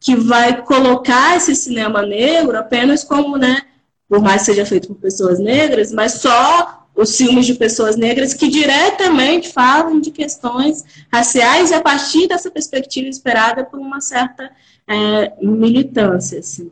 [0.00, 3.62] que vai colocar esse cinema negro apenas como, né,
[4.08, 8.32] por mais que seja feito por pessoas negras, mas só os filmes de pessoas negras
[8.32, 14.50] que diretamente falam de questões raciais e a partir dessa perspectiva esperada por uma certa
[14.88, 16.70] é, militância, assim.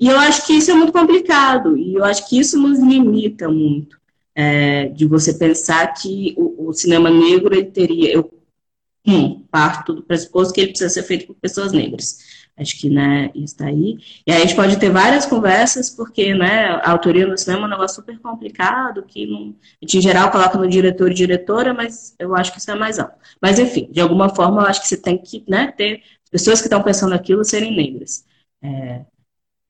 [0.00, 3.48] E eu acho que isso é muito complicado, e eu acho que isso nos limita
[3.48, 3.98] muito,
[4.34, 8.30] é, de você pensar que o, o, cinema negro ele teria, eu
[9.06, 12.18] um, parto do pressuposto que ele precisa ser feito por pessoas negras.
[12.58, 13.98] Acho que, né, isso está aí.
[14.26, 17.66] E aí a gente pode ter várias conversas, porque, né, a autoria no cinema é
[17.66, 21.74] um negócio super complicado, que não, a gente, em geral, coloca no diretor e diretora,
[21.74, 23.16] mas eu acho que isso é mais amplo.
[23.42, 26.66] Mas, enfim, de alguma forma, eu acho que você tem que, né, ter pessoas que
[26.66, 28.24] estão pensando aquilo serem negras.
[28.62, 29.04] É,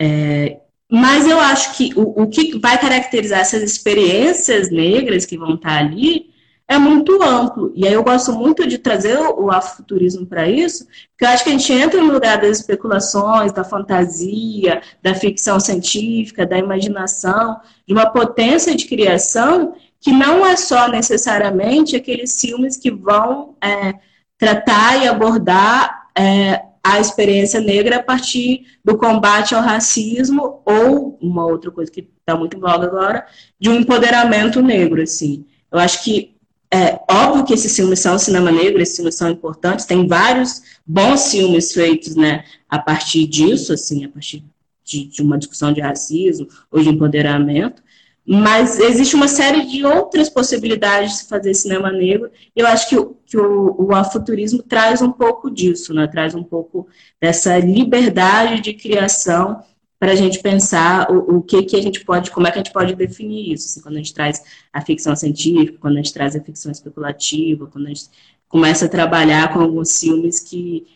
[0.01, 5.55] é, mas eu acho que o, o que vai caracterizar essas experiências negras que vão
[5.55, 6.31] estar ali
[6.69, 7.73] é muito amplo.
[7.75, 11.51] E aí eu gosto muito de trazer o afrofuturismo para isso, porque eu acho que
[11.51, 17.95] a gente entra no lugar das especulações, da fantasia, da ficção científica, da imaginação, de
[17.95, 23.95] uma potência de criação que não é só necessariamente aqueles filmes que vão é,
[24.39, 31.45] tratar e abordar é, a experiência negra a partir do combate ao racismo ou uma
[31.47, 33.27] outra coisa que está muito em voga agora,
[33.59, 35.45] de um empoderamento negro, assim.
[35.71, 36.36] Eu acho que
[36.73, 41.31] é óbvio que esses filmes são cinema negro, esses filmes são importantes, tem vários bons
[41.31, 44.45] filmes feitos, né, a partir disso, assim, a partir
[44.85, 47.83] de, de uma discussão de racismo ou de empoderamento,
[48.29, 52.29] mas existe uma série de outras possibilidades de se fazer cinema negro.
[52.57, 56.09] E eu acho que, o, que o, o afuturismo traz um pouco disso, né?
[56.09, 56.89] traz um pouco
[57.21, 59.63] dessa liberdade de criação
[59.99, 62.63] para a gente pensar o, o, que, que a gente pode, como é que a
[62.63, 63.67] gente pode definir isso.
[63.67, 67.67] Assim, quando a gente traz a ficção científica, quando a gente traz a ficção especulativa,
[67.67, 68.11] quando a gente
[68.49, 70.87] começa a trabalhar com alguns filmes que,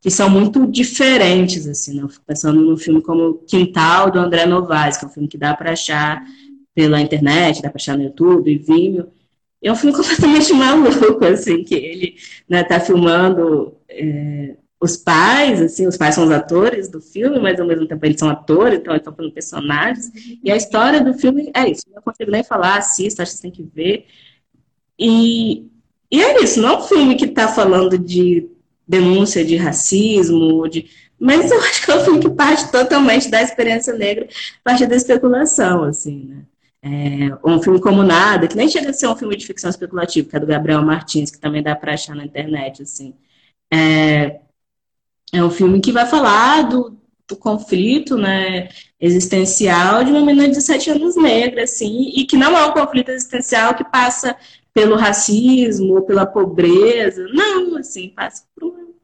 [0.00, 2.08] que são muito diferentes, assim, né?
[2.26, 5.72] pensando num filme como Quintal, do André Novaes, que é um filme que dá para
[5.72, 6.22] achar
[6.74, 9.08] pela internet, dá pra achar no YouTube, Vimeo.
[9.62, 12.16] É um filme completamente maluco, assim, que ele
[12.48, 17.58] né, tá filmando é, os pais, assim, os pais são os atores do filme, mas
[17.58, 20.10] ao mesmo tempo eles são atores, então eles estão fazendo personagens.
[20.42, 21.82] E a história do filme é isso.
[21.92, 24.06] Não consigo nem falar, assista, acho que você tem que ver.
[24.98, 25.66] E,
[26.10, 28.48] e é isso, não é um filme que está falando de
[28.86, 33.42] denúncia de racismo, de mas eu acho que é um filme que parte totalmente da
[33.42, 34.28] experiência negra,
[34.62, 36.44] parte da especulação, assim, né?
[36.80, 40.28] É, um filme como Nada, que nem chega a ser um filme de ficção especulativa,
[40.28, 43.14] que é do Gabriel Martins, que também dá para achar na internet, assim.
[43.72, 44.40] É,
[45.32, 46.96] é um filme que vai falar do,
[47.28, 48.68] do conflito né,
[49.00, 53.10] existencial de uma menina de 17 anos negra, assim, e que não é um conflito
[53.10, 54.36] existencial que passa
[54.72, 58.94] pelo racismo ou pela pobreza, não, assim, passa por um,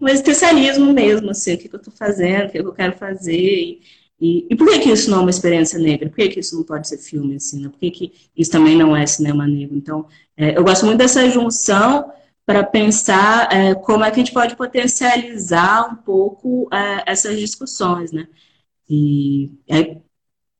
[0.00, 2.96] um existencialismo mesmo, assim, o que, que eu estou fazendo, o que, que, eu quero
[2.98, 3.80] fazer, e,
[4.20, 6.08] e, e, por que, que isso não é uma experiência negra?
[6.08, 7.68] Por que, que isso não pode ser filme, assim, né?
[7.68, 9.76] Por que, que isso também não é cinema negro?
[9.76, 10.06] Então,
[10.36, 12.12] é, eu gosto muito dessa junção
[12.44, 18.12] para pensar é, como é que a gente pode potencializar um pouco é, essas discussões,
[18.12, 18.26] né?
[18.88, 19.50] E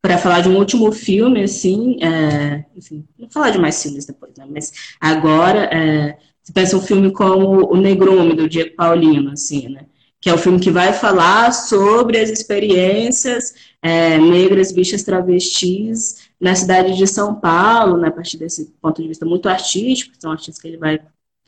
[0.00, 4.32] para falar de um último filme, assim, é, enfim, não falar de mais filmes depois,
[4.36, 4.46] né?
[4.50, 9.86] Mas agora, é, você pensa um filme como O Negrume, do Diego Paulino, assim, né?
[10.20, 16.54] Que é o filme que vai falar sobre as experiências é, negras, bichas, travestis na
[16.54, 18.08] cidade de São Paulo, né?
[18.08, 21.00] A partir desse ponto de vista muito artístico, são artistas que ele vai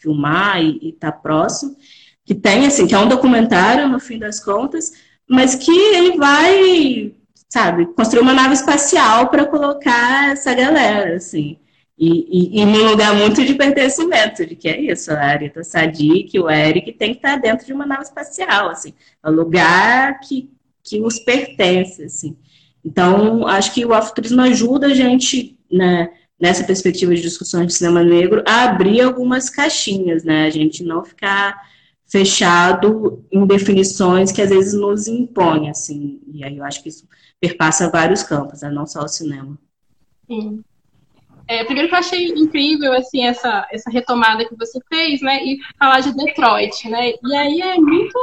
[0.04, 1.74] filmar e estar tá próximo,
[2.24, 4.92] que tem, assim, que é um documentário, no fim das contas,
[5.28, 7.12] mas que ele vai,
[7.48, 11.58] sabe, construir uma nave espacial para colocar essa galera, assim.
[11.98, 16.38] E, e, e num lugar muito de pertencimento, de que é isso, a Arita Sadik,
[16.38, 18.92] o Eric tem que estar dentro de uma nave espacial, assim,
[19.22, 20.50] é um lugar que,
[20.82, 22.36] que os pertence, assim.
[22.84, 28.02] Então, acho que o afuturismo ajuda a gente, né, nessa perspectiva de discussões de cinema
[28.02, 30.46] negro, a abrir algumas caixinhas, né?
[30.46, 31.60] A gente não ficar
[32.06, 36.20] fechado em definições que às vezes nos impõem, assim.
[36.32, 37.08] E aí eu acho que isso
[37.40, 38.70] perpassa vários campos, né?
[38.70, 39.58] não só o cinema.
[40.26, 40.62] Sim.
[41.46, 45.44] É, primeiro que eu achei incrível assim essa, essa retomada que você fez, né?
[45.44, 47.12] E falar de Detroit, né?
[47.22, 48.18] E aí é muito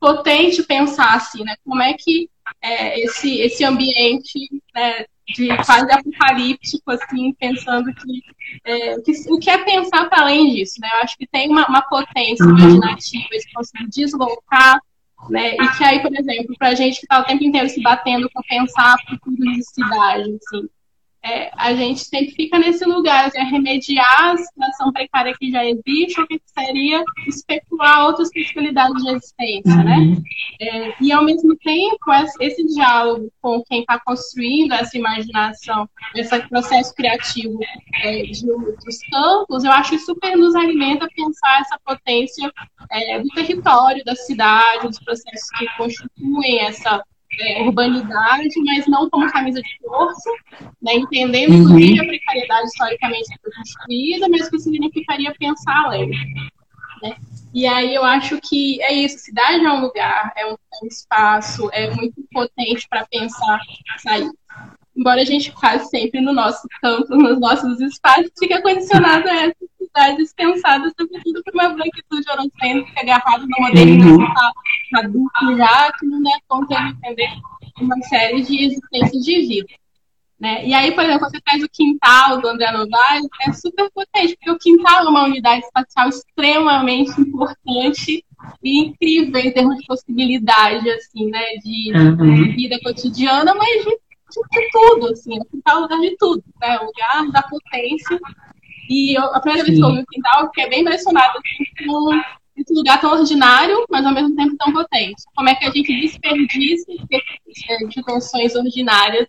[0.00, 1.54] potente pensar assim, né?
[1.64, 2.30] Como é que
[2.62, 4.38] é, esse, esse ambiente
[4.74, 8.22] né, de quase apocalíptico, assim, pensando que,
[8.64, 10.88] é, que, o que é pensar para além disso, né?
[10.94, 12.58] Eu acho que tem uma, uma potência uhum.
[12.58, 14.80] imaginativa de conseguir deslocar,
[15.30, 15.54] né?
[15.54, 18.28] E que aí, por exemplo, para a gente que está o tempo inteiro se batendo
[18.30, 20.68] com pensar futuro de cidade, assim,
[21.24, 25.64] é, a gente sempre fica nesse lugar, assim, é remediar a situação precária que já
[25.64, 29.96] existe, o que seria especular outras possibilidades de existência, né?
[29.96, 30.14] uhum.
[30.14, 30.22] né?
[30.60, 31.96] É, e, ao mesmo tempo,
[32.40, 37.58] esse diálogo com quem está construindo essa imaginação, esse processo criativo
[38.02, 42.52] é, de outros campos, eu acho que super nos alimenta pensar essa potência
[42.90, 47.02] é, do território, da cidade, dos processos que constituem essa
[47.40, 50.30] é, urbanidade, mas não como camisa de força,
[50.82, 51.62] né, entendendo uhum.
[51.62, 56.10] inclusive a precariedade historicamente construída, mas que significaria pensar além.
[57.02, 57.16] Né?
[57.52, 60.86] E aí eu acho que é isso, cidade é um lugar, é um, é um
[60.88, 63.60] espaço, é muito potente para pensar
[63.98, 64.30] sair.
[64.96, 69.68] Embora a gente quase sempre no nosso campo, nos nossos espaços, fica condicionado a essas
[69.78, 74.98] cidades pensadas sobretudo por uma branquitude eurocêntrica agarrada no modernismo uhum.
[74.98, 77.28] adulto já, que não dá conta de entender
[77.80, 79.74] uma série de existências de vida.
[80.38, 80.66] Né?
[80.66, 84.50] E aí, por exemplo, você traz o quintal do André Novaes, é super potente, porque
[84.50, 88.24] o quintal é uma unidade espacial extremamente importante
[88.62, 92.52] e incrível em termos de possibilidade, assim, né, de, uhum.
[92.54, 93.98] vida cotidiana, mas de,
[94.42, 98.18] de, tudo, assim, o quintal é o lugar de tudo, né, o lugar da potência.
[98.88, 102.10] E eu, a primeira vez que eu ouvi o quintal, fiquei bem impressionada assim, com
[102.56, 105.22] esse lugar tão ordinário, mas ao mesmo tempo tão potente.
[105.34, 106.92] Como é que a gente desperdiça
[107.88, 109.26] dimensões ordinárias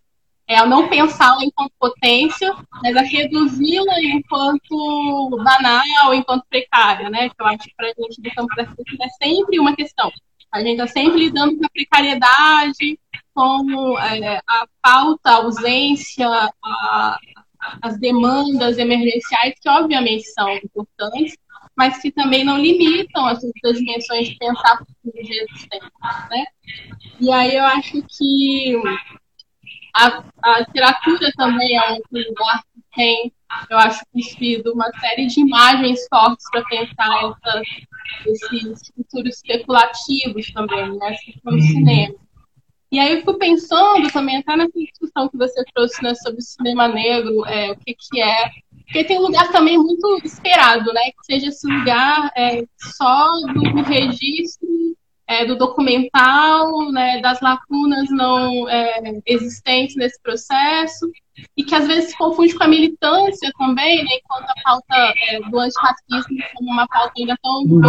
[0.47, 2.53] é, a não pensá-la enquanto potência,
[2.84, 7.30] mas a reduzi-la enquanto banal, enquanto precária, né?
[7.30, 10.12] Que eu acho que para a gente do campo da é sempre uma questão.
[10.51, 12.99] A gente está sempre lidando com a precariedade,
[13.36, 16.27] com é, a falta, a ausência,
[16.63, 17.19] a,
[17.81, 21.38] as demandas emergenciais, que obviamente são importantes,
[21.75, 25.91] mas que também não limitam as outras dimensões de pensar futuro de existência,
[26.31, 26.45] né?
[27.19, 28.81] E aí eu acho que
[29.93, 33.33] a, a literatura também é um lugar que tem,
[33.69, 37.61] eu acho, construído uma série de imagens fortes para pensar essa,
[38.25, 41.09] esses futuros especulativos também, né?
[41.09, 41.67] assim como o uhum.
[41.67, 42.24] cinema.
[42.96, 46.41] E aí eu fico pensando também, até nessa discussão que você trouxe né, sobre o
[46.41, 48.50] cinema negro, é, o que, que é.
[48.86, 51.02] Porque tem um lugar também muito esperado, né?
[51.12, 54.70] Que seja esse lugar é, só do registro
[55.28, 61.12] é, do documental, né, das lacunas não é, existentes nesse processo,
[61.58, 65.39] e que às vezes se confunde com a militância também, né, enquanto a pauta é,
[65.39, 67.82] do antirracismo como uma pauta ainda tão uhum.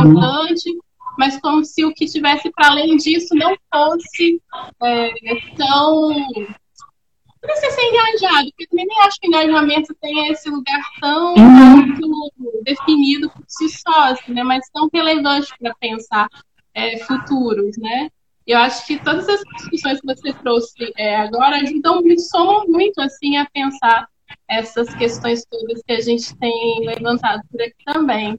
[1.19, 4.41] Mas como se o que tivesse para além disso não fosse
[4.83, 5.11] é,
[5.57, 6.11] tão.
[6.11, 11.35] Não precisa ser engajado, porque também nem acho que o engajamento tenha esse lugar tão
[11.35, 12.63] uhum.
[12.65, 16.29] definido por si só, assim, né, mas tão relevante para pensar
[16.75, 18.11] é, futuros, né?
[18.47, 23.01] Eu acho que todas as discussões que você trouxe é, agora ajudam muito, somam muito
[23.01, 24.09] assim a pensar
[24.49, 28.39] essas questões todas que a gente tem levantado por aqui também.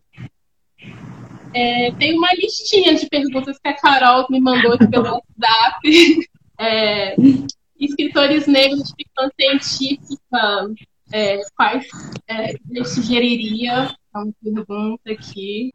[1.54, 6.28] É, tem uma listinha de perguntas que a Carol me mandou aqui pelo WhatsApp.
[6.60, 7.16] É,
[7.80, 10.74] escritores negros de ficção científica,
[11.12, 11.88] é, quais
[12.28, 13.96] é, eu sugeriria?
[14.16, 15.72] É uma pergunta aqui.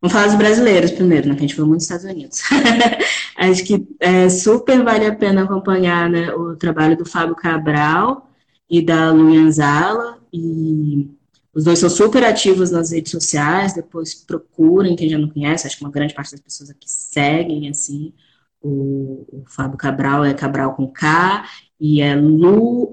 [0.00, 1.34] Vamos falar dos brasileiros primeiro, né?
[1.34, 2.42] Que a gente foi muito nos Estados Unidos.
[3.36, 8.30] Acho que é, super vale a pena acompanhar né, o trabalho do Fábio Cabral
[8.70, 10.18] e da Luianzala.
[10.32, 11.08] E
[11.54, 13.74] os dois são super ativos nas redes sociais.
[13.74, 15.66] Depois procurem, quem já não conhece.
[15.66, 18.12] Acho que uma grande parte das pessoas aqui seguem, assim.
[18.60, 21.44] O, o Fábio Cabral é Cabral com K
[21.80, 22.92] e é Luanzala.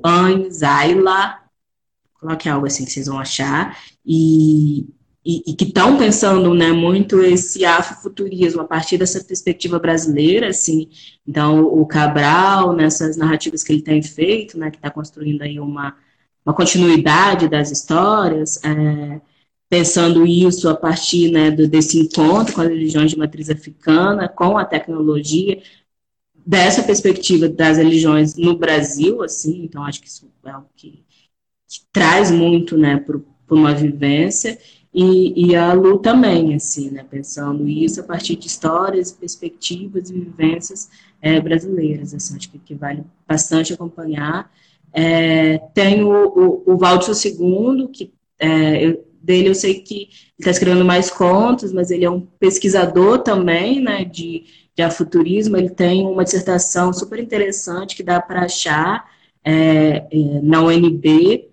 [2.19, 3.77] Coloque algo assim que vocês vão achar.
[4.05, 4.87] E
[5.25, 10.87] e, e que estão pensando né, muito esse afrofuturismo a partir dessa perspectiva brasileira, assim.
[11.27, 15.95] Então, o Cabral, nessas narrativas que ele tem feito, né, que está construindo aí uma,
[16.45, 19.19] uma continuidade das histórias, é,
[19.67, 24.57] pensando isso a partir né, do, desse encontro com as religiões de matriz africana, com
[24.57, 25.61] a tecnologia,
[26.45, 31.03] dessa perspectiva das religiões no Brasil, assim, então acho que isso é algo que,
[31.67, 33.19] que traz muito, né, para
[33.49, 34.57] uma vivência,
[34.97, 40.13] e, e, a Lu também, assim, né, pensando isso a partir de histórias, perspectivas e
[40.13, 40.89] vivências
[41.21, 44.49] é, brasileiras, assim, acho que, que, vale bastante acompanhar.
[44.97, 50.09] É, tem o, o, o Valdir II, que é, eu, dele eu sei que ele
[50.39, 55.69] está escrevendo mais contos, mas ele é um pesquisador também, né, de, de afuturismo, ele
[55.69, 59.05] tem uma dissertação super interessante que dá para achar
[59.43, 61.49] é, é na UNB,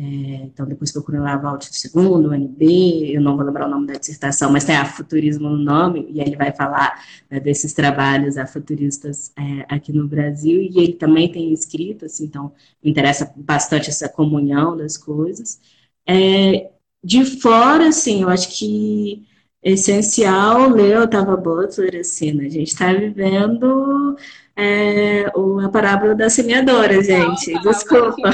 [0.00, 0.02] é,
[0.44, 3.94] então, depois procurem lá Valdir II, o NB, eu não vou lembrar o nome da
[3.94, 9.32] dissertação, mas tem a Futurismo no nome, e ele vai falar né, desses trabalhos afuturistas
[9.36, 14.08] é, aqui no Brasil, e ele também tem escrito, assim, então me interessa bastante essa
[14.08, 15.60] comunhão das coisas.
[16.06, 16.70] É,
[17.02, 19.26] de fora, assim, eu acho que
[19.60, 22.46] essencial ler Otava Butler, assim, né?
[22.46, 24.16] a gente está vivendo
[24.56, 28.32] é, a parábola da semeadora, gente, desculpa.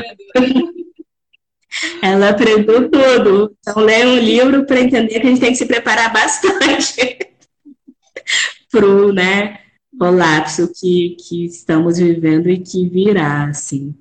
[2.02, 3.56] Ela aprendeu tudo.
[3.60, 7.18] Então, leia um livro para entender que a gente tem que se preparar bastante
[8.70, 9.60] para o né,
[9.98, 13.94] colapso que, que estamos vivendo e que virá, assim.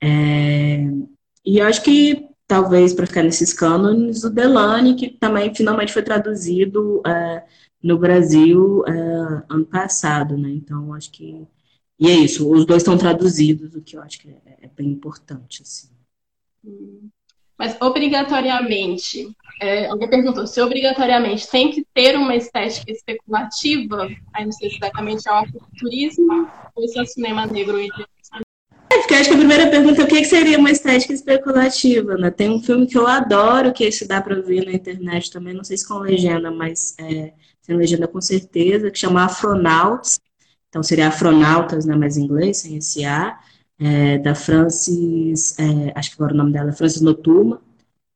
[0.00, 0.84] É,
[1.44, 6.02] e eu acho que, talvez, para ficar nesses cânones, o Delane, que também finalmente foi
[6.02, 7.44] traduzido é,
[7.82, 8.92] no Brasil é,
[9.48, 10.50] ano passado, né?
[10.50, 11.46] Então, acho que...
[11.98, 14.90] E é isso, os dois estão traduzidos, o que eu acho que é, é bem
[14.90, 15.88] importante, assim.
[16.64, 17.08] Hum.
[17.58, 19.28] Mas obrigatoriamente,
[19.60, 24.76] é, alguém perguntou se obrigatoriamente tem que ter uma estética especulativa, aí não sei se
[24.76, 25.44] exatamente é um
[25.78, 27.88] turismo ou se é cinema negro e
[28.90, 32.30] é, porque acho que a primeira pergunta é o que seria uma estética especulativa, né?
[32.30, 35.64] Tem um filme que eu adoro, que esse dá para ver na internet também, não
[35.64, 40.20] sei se com legenda, mas é, sem legenda com certeza, que chama Afronauts.
[40.68, 43.38] Então seria Afronautas, né, mas em inglês, sem esse A
[43.78, 47.60] é, da Francis, é, acho que agora o nome dela é Francis Notuma,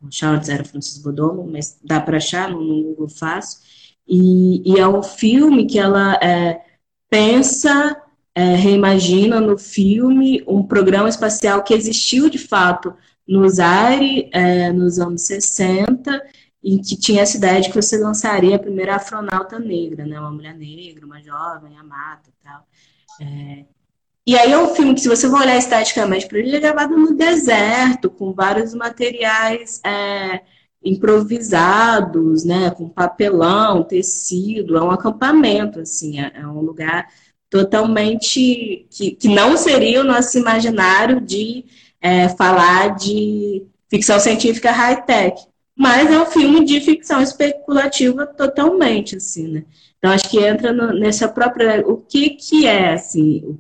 [0.00, 3.61] o Charles era Francis Bodomo, mas dá para achar no, Google Fácil,
[4.06, 6.62] e, e, é um filme que ela é,
[7.11, 8.00] pensa,
[8.34, 12.94] é, reimagina no filme um programa espacial que existiu de fato
[13.26, 16.22] no Zaire é, nos anos 60,
[16.62, 20.30] e que tinha essa ideia de que você lançaria a primeira astronauta negra, né, uma
[20.30, 22.66] mulher negra, uma jovem, amada e tal.
[23.20, 23.64] É,
[24.28, 26.60] e aí é um filme que, se você for olhar esteticamente para ele, ele é
[26.60, 30.42] gravado no deserto, com vários materiais é,
[30.84, 32.70] improvisados, né?
[32.72, 37.08] Com papelão, tecido, é um acampamento, assim, é, é um lugar
[37.48, 41.64] totalmente que, que não seria o nosso imaginário de
[41.98, 45.40] é, falar de ficção científica high-tech.
[45.74, 49.64] Mas é um filme de ficção especulativa totalmente, assim, né?
[49.96, 51.82] Então, acho que entra no, nessa própria...
[51.88, 53.58] O que que é, assim,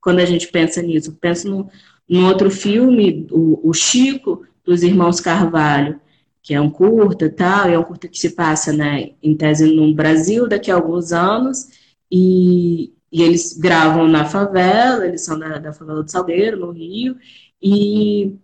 [0.00, 1.12] quando a gente pensa nisso.
[1.20, 1.68] Pensa no,
[2.08, 6.00] no outro filme, o, o, Chico, dos Irmãos Carvalho,
[6.42, 9.72] que é um curta tal, e é um curta que se passa, né, em tese
[9.74, 11.68] no Brasil daqui a alguns anos,
[12.10, 17.16] e, e eles gravam na favela, eles são da, da favela do Salgueiro, no Rio,
[17.62, 18.38] e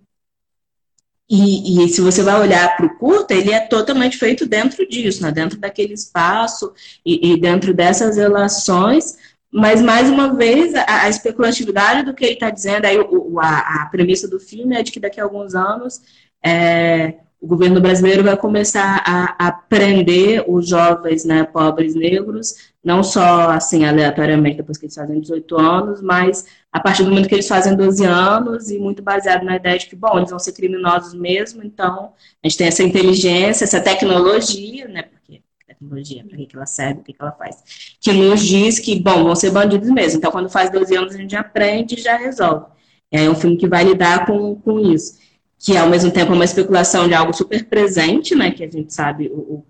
[1.28, 5.22] e, e, se você vai olhar para o curta, ele é totalmente feito dentro disso,
[5.22, 5.32] né?
[5.32, 6.72] dentro daquele espaço
[7.04, 9.16] e, e dentro dessas relações
[9.56, 13.82] mas, mais uma vez, a, a especulatividade do que ele está dizendo, aí o, a,
[13.82, 16.02] a, premissa do filme é de que daqui a alguns anos
[16.44, 23.02] é, o governo brasileiro vai começar a, a prender os jovens né, pobres negros não
[23.02, 27.34] só assim aleatoriamente depois que eles fazem 18 anos, mas a partir do momento que
[27.34, 30.52] eles fazem 12 anos e muito baseado na ideia de que, bom, eles vão ser
[30.52, 32.12] criminosos mesmo, então
[32.44, 35.02] a gente tem essa inteligência, essa tecnologia, né,
[35.76, 37.62] tecnologia, para que, ela serve, o que, que ela faz,
[38.00, 41.18] que nos diz que, bom, vão ser bandidos mesmo, então quando faz 12 anos a
[41.18, 42.66] gente aprende e já resolve.
[43.10, 45.18] É um filme que vai lidar com, com isso,
[45.58, 48.92] que ao mesmo tempo é uma especulação de algo super presente, né, que a gente
[48.92, 49.66] sabe o, o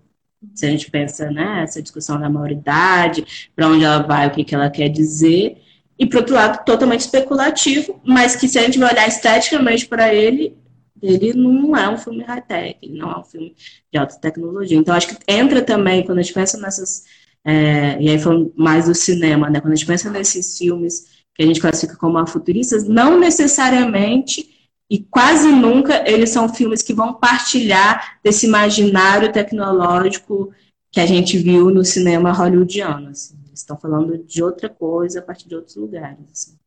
[0.53, 4.43] se a gente pensa, né, essa discussão da maioridade, para onde ela vai, o que,
[4.43, 5.57] que ela quer dizer,
[5.99, 10.55] e por outro lado, totalmente especulativo, mas que se a gente olhar esteticamente para ele,
[11.01, 13.55] ele não é um filme high-tech, ele não é um filme
[13.91, 14.77] de alta tecnologia.
[14.77, 17.05] Então, acho que entra também, quando a gente pensa nessas.
[17.45, 19.61] É, e aí falando mais do cinema, né?
[19.61, 24.57] Quando a gente pensa nesses filmes que a gente classifica como futuristas, não necessariamente
[24.89, 30.53] e quase nunca eles são filmes que vão partilhar desse imaginário tecnológico
[30.91, 33.09] que a gente viu no cinema hollywoodiano.
[33.09, 33.37] Assim.
[33.47, 36.19] Eles estão falando de outra coisa a partir de outros lugares.
[36.31, 36.57] Assim.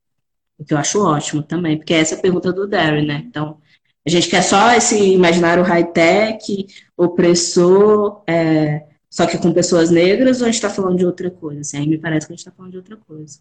[0.59, 3.25] O que eu acho ótimo também, porque essa é a pergunta do Darren, né?
[3.27, 3.59] Então,
[4.07, 10.45] a gente quer só esse imaginário high-tech, opressor, é, só que com pessoas negras, ou
[10.45, 11.61] a gente está falando de outra coisa?
[11.61, 13.39] Assim, aí me parece que a gente está falando de outra coisa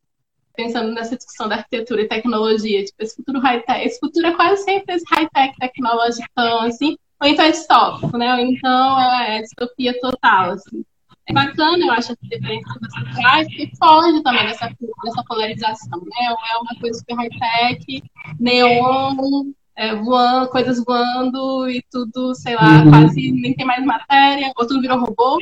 [0.59, 4.61] pensando nessa discussão da arquitetura e tecnologia, tipo, esse futuro high-tech, esse futuro é quase
[4.63, 8.33] sempre esse high-tech tecnológico, assim, ou então é distópico, né?
[8.33, 10.83] Ou então é distopia total, assim.
[11.27, 15.99] É bacana, eu acho, essa diferença que você traz, porque foge também dessa, dessa polarização,
[15.99, 16.31] né?
[16.31, 18.03] Ou é uma coisa super high-tech,
[18.39, 22.89] neon, é, voando, coisas voando e tudo, sei lá, uhum.
[22.89, 25.39] quase nem tem mais matéria, ou tudo virou robô,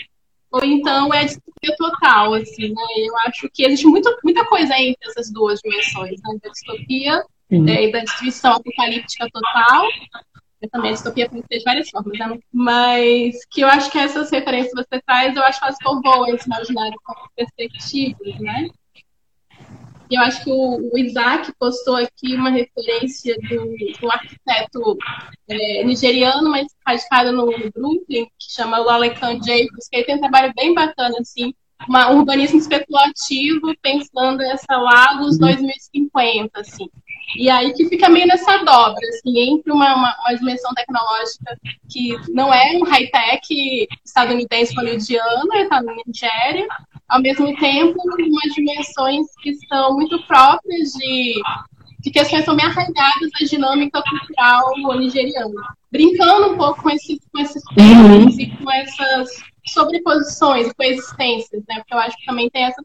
[0.52, 2.84] ou então é distopia total, assim, né?
[2.98, 6.38] Eu acho que existe muito, muita coisa entre essas duas dimensões, né?
[6.44, 9.88] Da distopia é, e da destruição apocalíptica total.
[10.62, 12.38] Eu também a distopia pode ser de várias formas, né?
[12.54, 16.28] Mas que eu acho que essas referências que você traz, eu acho que elas povoam
[16.28, 18.70] esse imaginário com perspectivas, né?
[20.10, 24.98] Eu acho que o, o, Isaac postou aqui uma referência do, do arquiteto
[25.50, 30.54] é, nigeriano, mas radicado no Brooklyn, que chama Lalekan Jacobs, que ele tem um trabalho
[30.56, 31.54] bem bacana, assim,
[31.88, 36.50] uma, um urbanismo especulativo, pensando essa lá dos 2050, uhum.
[36.62, 36.90] assim.
[37.36, 42.16] E aí que fica meio nessa dobra, assim, entre uma, uma, uma dimensão tecnológica que
[42.30, 46.68] não é um high-tech estadunidense hollywoodiano, ele está na Nigéria,
[47.08, 51.42] ao mesmo tempo, umas dimensões que são muito próprias de,
[52.00, 55.76] de questões também arraigadas da dinâmica cultural nigeriana.
[55.92, 58.42] Brincando um pouco com esses, com esses termos uhum.
[58.42, 59.30] e com essas
[59.66, 61.78] sobreposições, coexistências, né?
[61.80, 62.84] Porque eu acho que também tem essa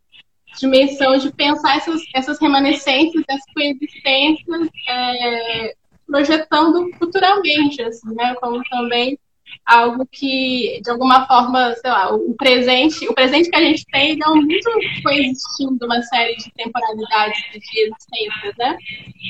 [0.58, 5.74] dimensão de pensar essas, essas remanescências, essas coexistências, é,
[6.06, 8.34] projetando futuramente, assim, né?
[8.36, 9.18] Como também
[9.64, 14.12] algo que, de alguma forma, sei lá, o presente, o presente que a gente tem
[14.12, 14.70] é muito
[15.02, 18.76] coexistindo uma série de temporalidades de existências, né?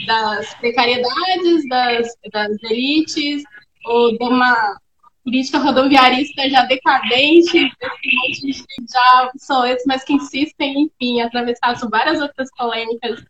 [0.07, 3.43] Das precariedades, das, das elites,
[3.85, 4.77] ou de uma
[5.25, 12.21] política rodoviarista já decadente, desse monte de já obsoletos, mas que insistem, enfim, atravessar várias
[12.21, 13.23] outras polêmicas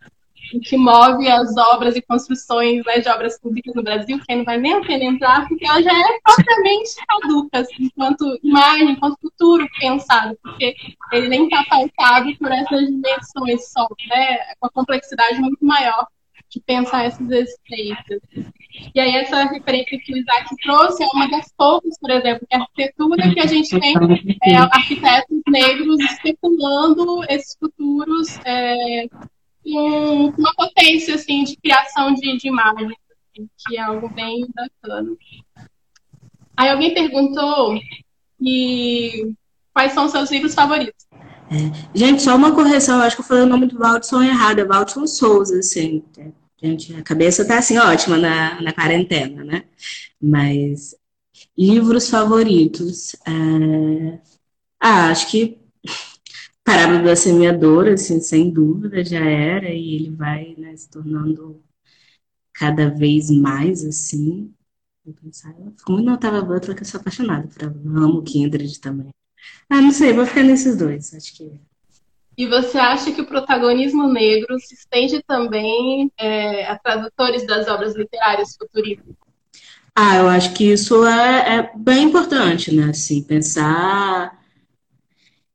[0.61, 4.59] que move as obras e construções né, de obras públicas no Brasil, que não vai
[4.59, 9.67] nem a pena entrar, porque ela já é propriamente caduca, assim, enquanto imagem, enquanto futuro
[9.79, 10.75] pensado, porque
[11.13, 16.07] ele nem está pautado por essas dimensões só, né, com a complexidade muito maior
[16.53, 18.21] de pensar essas existências.
[18.95, 22.55] E aí essa referência que o Isaac trouxe é uma das poucas, por exemplo, que
[22.55, 23.95] a arquitetura que a gente tem
[24.45, 29.07] é, arquitetos negros especulando esses futuros é,
[29.63, 35.17] com uma potência assim de criação de, de imagens, assim, que é algo bem bacana.
[36.57, 37.79] Aí alguém perguntou
[38.41, 39.33] e
[39.73, 41.07] quais são seus livros favoritos?
[41.51, 41.89] É.
[41.95, 44.65] Gente, só uma correção, eu acho que eu falei o nome do Valdson errado, é
[44.65, 46.03] Valdson Souza, assim.
[46.63, 49.65] Gente, a cabeça tá assim ótima na, na quarentena, né?
[50.21, 50.95] Mas
[51.57, 53.15] livros favoritos.
[53.27, 54.19] É...
[54.81, 55.59] Ah, acho que
[56.65, 61.63] Parábola da Semeadora, assim, sem dúvida, já era, e ele vai né, se tornando
[62.53, 64.53] cada vez mais assim.
[65.05, 65.15] Eu
[65.77, 67.75] fico muito notava Butler, que eu sou apaixonada por ela.
[68.05, 69.11] amo Kindred também.
[69.69, 71.61] Ah, não sei, vou ficar nesses dois, acho que.
[72.39, 77.95] E você acha que o protagonismo negro se estende também é, a tradutores das obras
[77.95, 79.15] literárias futuristas?
[79.95, 82.91] Ah, eu acho que isso é, é bem importante, né?
[82.91, 84.42] Assim, pensar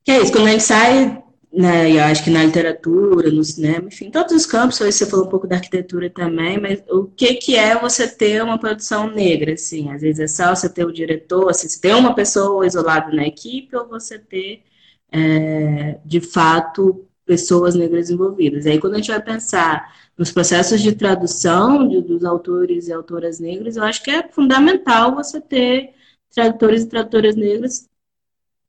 [0.07, 4.09] que é isso, quando gente sai, né, eu acho que na literatura, no cinema, enfim,
[4.09, 7.77] todos os campos, você falou um pouco da arquitetura também, mas o que, que é
[7.77, 9.91] você ter uma produção negra, assim?
[9.91, 13.27] Às vezes é só você ter o diretor, assim, você ter uma pessoa isolada na
[13.27, 14.63] equipe, ou você ter
[15.11, 18.65] é, de fato, pessoas negras envolvidas.
[18.65, 23.41] Aí, quando a gente vai pensar nos processos de tradução de, dos autores e autoras
[23.41, 25.93] negras, eu acho que é fundamental você ter
[26.33, 27.89] tradutores e tradutoras negras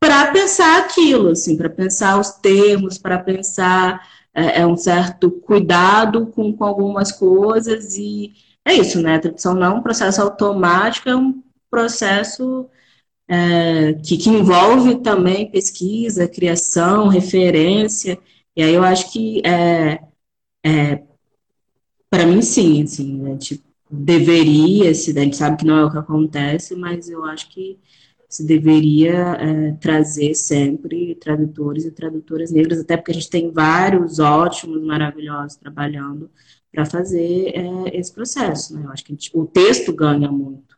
[0.01, 6.27] para pensar aquilo, assim, para pensar os termos, para pensar é, é, um certo cuidado
[6.29, 8.33] com, com algumas coisas e
[8.65, 9.17] é isso, né?
[9.17, 12.69] A tradução não é um processo automático, é um processo
[13.27, 18.19] é, que, que envolve também pesquisa, criação, referência.
[18.57, 20.01] E aí eu acho que é,
[20.65, 21.03] é
[22.11, 25.91] para mim sim, assim, a gente deveria, se a gente sabe que não é o
[25.91, 27.79] que acontece, mas eu acho que
[28.29, 34.19] se deveria é, trazer sempre tradutores e tradutoras negras, até porque a gente tem vários
[34.19, 36.31] ótimos, maravilhosos trabalhando
[36.71, 38.75] para fazer é, esse processo.
[38.75, 38.85] Né?
[38.85, 40.77] Eu acho que gente, o texto ganha muito.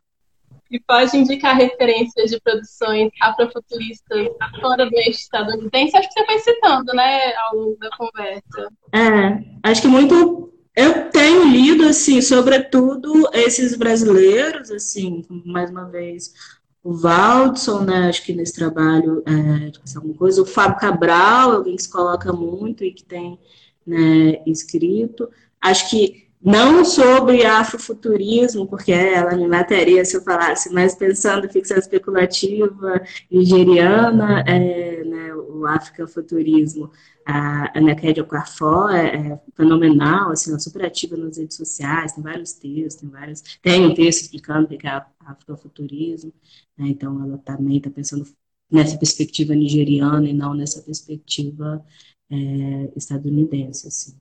[0.71, 4.29] E pode indicar referências de produções afrofuturistas
[4.61, 5.97] fora do eixo estadunidense?
[5.97, 8.71] Acho que você foi citando, né, ao longo da conversa.
[8.93, 10.49] É, acho que muito.
[10.73, 16.33] Eu tenho lido, assim, sobretudo esses brasileiros, assim, mais uma vez,
[16.83, 21.83] o Valdson, né, acho que nesse trabalho é, alguma coisa, o Fábio Cabral, alguém que
[21.83, 23.39] se coloca muito e que tem
[23.85, 25.29] né, escrito.
[25.59, 31.77] Acho que não sobre afrofuturismo, porque ela me mataria se eu falasse, mas pensando ficção
[31.77, 35.30] especulativa nigeriana, é, né,
[35.61, 36.91] o afrofuturismo,
[37.25, 42.23] a Ana Kédia Okarfó é, é, fenomenal, assim, é super ativa nas redes sociais, tem
[42.23, 46.33] vários textos, tem vários, tem um texto explicando o que é afrofuturismo,
[46.77, 48.25] né, então ela também está pensando
[48.69, 51.85] nessa perspectiva nigeriana e não nessa perspectiva
[52.29, 54.15] é, estadunidense, assim.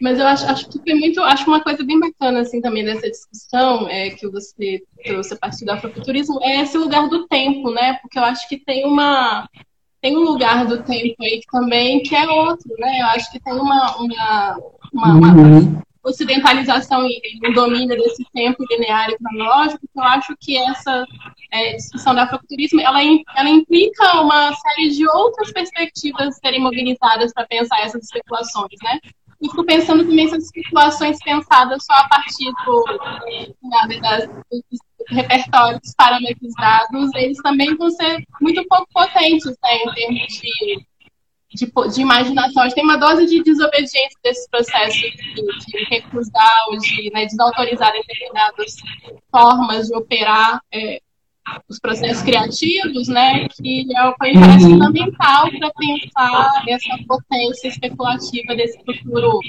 [0.00, 3.10] Mas eu acho, acho que foi muito, acho uma coisa bem bacana assim também dessa
[3.10, 7.94] discussão é, que você trouxe a partir do afrofuturismo é esse lugar do tempo, né?
[7.94, 9.48] Porque eu acho que tem uma
[10.00, 13.00] tem um lugar do tempo aí também que é outro, né?
[13.00, 14.58] Eu acho que tem uma uma,
[14.92, 15.82] uma, uma uhum.
[16.04, 19.80] ocidentalização e um domínio desse tempo linear e cronológico.
[19.80, 21.04] Que eu acho que essa
[21.52, 23.00] é, discussão do afrofuturismo ela,
[23.36, 29.00] ela implica uma série de outras perspectivas serem mobilizadas para pensar essas especulações, né?
[29.40, 32.84] E fico pensando também essas situações pensadas só a partir do,
[34.00, 40.86] das, dos repertórios parametrizados, eles também vão ser muito pouco potentes né, em termos de,
[41.54, 42.62] de, de imaginação.
[42.62, 47.26] A gente tem uma dose de desobediência desses processos de, de recusar ou de né,
[47.26, 48.76] desautorizar determinadas
[49.30, 51.00] formas de operar é,
[51.68, 54.70] os processos criativos, né, que é, foi parece uhum.
[54.72, 59.40] fundamental para pensar essa potência especulativa desse futuro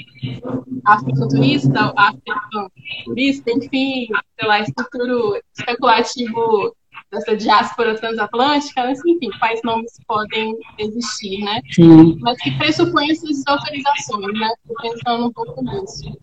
[0.84, 6.74] afrofuturista, afrofuturista, enfim, sei lá, esse futuro especulativo
[7.10, 11.60] dessa diáspora transatlântica, mas, enfim, quais nomes podem existir, né?
[11.72, 12.16] Sim.
[12.20, 14.48] Mas que pressupõem essas desautorizações, né?
[14.62, 16.18] Estou pensando um pouco nisso.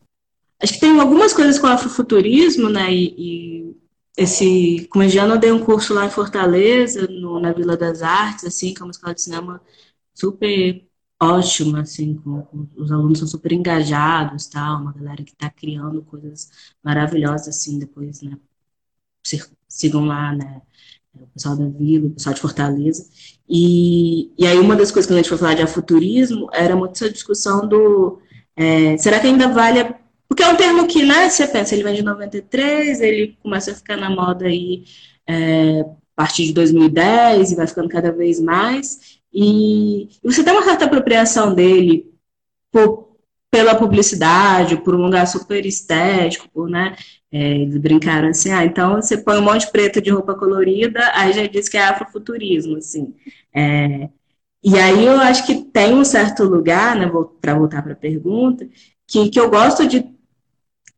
[0.62, 3.76] Acho que tem algumas coisas com o afrofuturismo, né, e, e
[4.18, 8.74] esse comediano eu dei um curso lá em Fortaleza, no, na Vila das Artes, assim,
[8.74, 9.62] que é uma escola de cinema
[10.14, 10.84] super
[11.22, 16.02] ótima, assim, com, com, os alunos são super engajados, tal, uma galera que está criando
[16.04, 16.50] coisas
[16.84, 18.38] maravilhosas, assim, depois, né,
[19.68, 20.62] sigam lá, né,
[21.14, 23.08] o pessoal da Vila, o pessoal de Fortaleza,
[23.50, 26.94] e, e aí uma das coisas que a gente foi falar de afuturismo era muito
[26.94, 28.20] essa discussão do,
[28.56, 30.00] é, será que ainda vale a
[30.38, 33.76] porque é um termo que, né, você pensa, ele vem de 93, ele começa a
[33.76, 34.86] ficar na moda aí
[35.26, 35.86] é, a
[36.16, 39.20] partir de 2010 e vai ficando cada vez mais.
[39.34, 42.14] E, você tem uma certa apropriação dele
[42.72, 43.18] por,
[43.50, 46.96] pela publicidade, por um lugar super estético, por, né?
[47.32, 51.34] É, eles brincaram assim, ah, então você põe um monte preto de roupa colorida, aí
[51.34, 53.16] já diz que é afrofuturismo, assim.
[53.52, 54.08] É,
[54.64, 57.12] e aí eu acho que tem um certo lugar, né,
[57.42, 58.68] para voltar para a pergunta,
[59.08, 60.17] que, que eu gosto de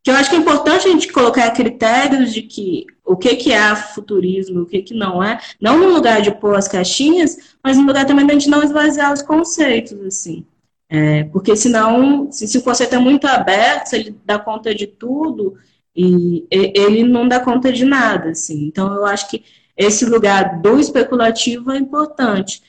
[0.02, 3.52] que eu acho que é importante a gente colocar critérios de que o que, que
[3.52, 7.76] é futurismo, o que, que não é, não no lugar de pôr as caixinhas, mas
[7.76, 10.46] no lugar também da gente não esvaziar os conceitos, assim.
[10.88, 14.86] É, porque senão, se, se o conceito é muito aberto, se ele dá conta de
[14.86, 15.56] tudo,
[15.94, 18.66] e ele não dá conta de nada, assim.
[18.66, 19.44] Então, eu acho que
[19.76, 22.62] esse lugar do especulativo é importante.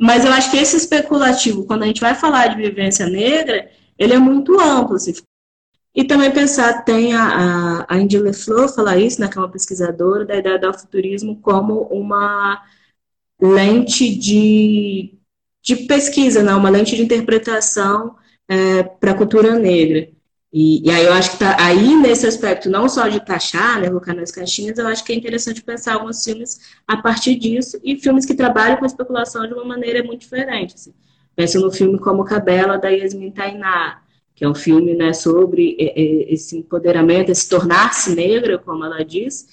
[0.00, 3.68] Mas eu acho que esse especulativo, quando a gente vai falar de vivência negra,
[3.98, 5.12] ele é muito amplo, assim,
[5.94, 9.50] e também pensar, tem a, a, a Indy LeFleur falar isso, né, que é uma
[9.50, 12.62] pesquisadora da ideia do futurismo como uma
[13.40, 15.18] lente de,
[15.62, 18.16] de pesquisa, né, uma lente de interpretação
[18.48, 20.08] é, para a cultura negra.
[20.52, 23.88] E, e, aí eu acho que tá aí nesse aspecto, não só de taxar, né,
[23.88, 27.98] colocar nas caixinhas, eu acho que é interessante pensar alguns filmes a partir disso e
[27.98, 30.74] filmes que trabalham com especulação de uma maneira muito diferente.
[30.74, 30.94] Assim.
[31.36, 34.00] Penso no filme como Cabela, da Yasmin Tainá,
[34.38, 35.76] que é um filme né, sobre
[36.28, 39.48] esse empoderamento, esse tornar-se negra, como ela diz,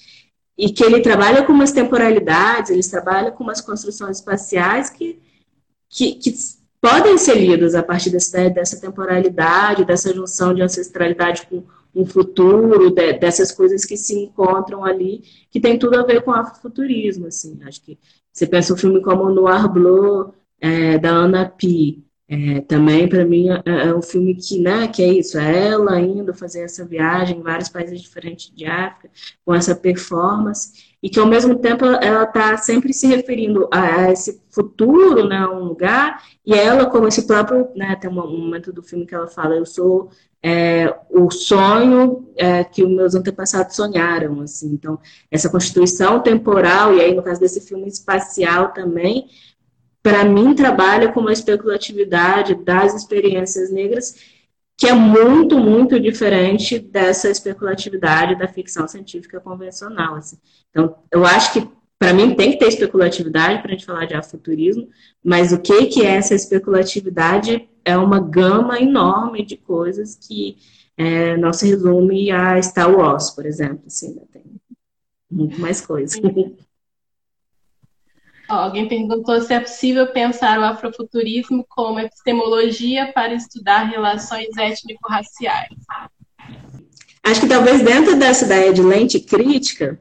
[0.56, 5.18] e que ele trabalha com umas temporalidades, ele trabalha com umas construções espaciais que,
[5.88, 6.32] que, que
[6.80, 12.88] podem ser lidas a partir dessa, dessa temporalidade, dessa junção de ancestralidade com um futuro,
[12.88, 17.58] de, dessas coisas que se encontram ali, que tem tudo a ver com afrofuturismo, assim.
[17.64, 17.98] Acho que
[18.32, 23.48] você pensa um filme como Noir Bleu, é, da Ana Pi, é, também, para mim,
[23.50, 27.38] é, é, um filme que, né, que é isso, é ela indo fazer essa viagem
[27.38, 29.08] em vários países diferentes de África,
[29.44, 34.12] com essa performance, e que, ao mesmo tempo, ela está sempre se referindo a, a,
[34.12, 38.82] esse futuro, né, um lugar, e ela, como esse próprio, né, tem um momento do
[38.82, 40.10] filme que ela fala, eu sou
[40.42, 44.98] é, o sonho é, que os meus antepassados sonharam, assim, então,
[45.30, 49.28] essa constituição temporal, e aí, no caso desse filme espacial também,
[50.06, 54.14] para mim, trabalha com uma especulatividade das experiências negras
[54.78, 60.14] que é muito, muito diferente dessa especulatividade da ficção científica convencional.
[60.14, 60.36] Assim.
[60.70, 64.14] Então, eu acho que, para mim, tem que ter especulatividade para a gente falar de
[64.14, 64.88] afuturismo,
[65.24, 70.56] mas o que, que é essa especulatividade é uma gama enorme de coisas que
[70.96, 73.82] é, não se resume a Star Wars, por exemplo.
[73.88, 74.22] Assim, né?
[74.32, 74.44] Tem
[75.28, 75.80] muito mais
[78.46, 78.62] coisa.
[78.62, 85.74] alguém perguntou se é possível pensar o afrofuturismo como epistemologia para estudar relações étnico-raciais.
[87.22, 89.98] Acho que talvez dentro dessa ideia de lente crítica,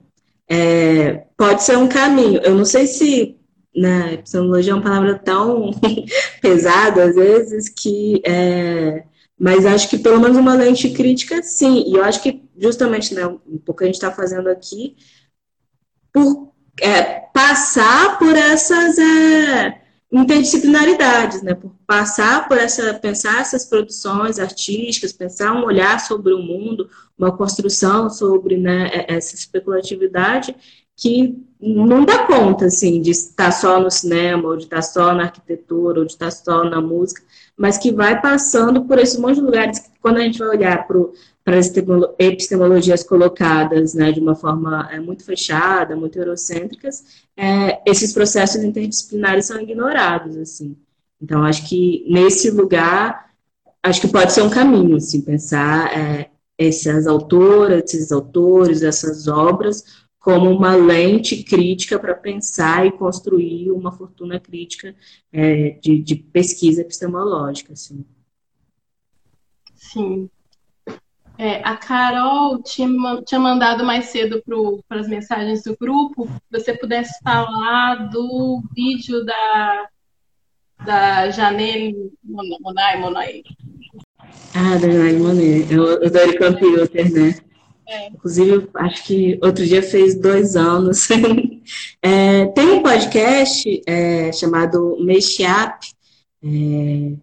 [0.48, 2.40] é, pode ser um caminho.
[2.42, 3.36] Eu não sei se
[3.76, 5.72] né, epistemologia é uma palavra tão
[6.42, 8.22] pesada às vezes que.
[8.26, 9.04] É,
[9.38, 11.84] mas acho que pelo menos uma lente crítica, sim.
[11.88, 14.96] E eu acho que justamente né, um pouco a gente está fazendo aqui,
[16.14, 21.54] por é, passar por essas é, interdisciplinaridades, né?
[21.54, 27.36] Por passar por essa, pensar essas produções artísticas, pensar um olhar sobre o mundo, uma
[27.36, 30.56] construção sobre né, é, essa especulatividade
[30.96, 35.24] que não dá conta, assim, de estar só no cinema, ou de estar só na
[35.24, 37.22] arquitetura, ou de estar só na música,
[37.58, 40.88] mas que vai passando por esses monte de lugares que, quando a gente vai olhar
[40.88, 40.98] para
[41.46, 41.72] para as
[42.18, 49.46] epistemologias colocadas né, de uma forma é, muito fechada, muito eurocêntricas, é, esses processos interdisciplinares
[49.46, 50.76] são ignorados, assim.
[51.22, 53.32] Então, acho que nesse lugar,
[53.84, 60.06] acho que pode ser um caminho, assim, pensar é, essas autoras, esses autores, essas obras
[60.18, 64.96] como uma lente crítica para pensar e construir uma fortuna crítica
[65.32, 68.04] é, de, de pesquisa epistemológica, assim.
[69.76, 70.28] Sim,
[71.38, 74.42] é, a Carol tinha, tinha mandado mais cedo
[74.88, 79.88] para as mensagens do grupo, você pudesse falar do vídeo da,
[80.86, 83.44] da Janelle Monai, Monai.
[84.54, 87.36] Ah, da Janelle Monai, é o Dory Computer, né?
[87.88, 88.08] É.
[88.08, 91.08] Inclusive, acho que outro dia fez dois anos.
[92.02, 95.86] é, tem um podcast é, chamado Meshiap,
[96.44, 96.48] é,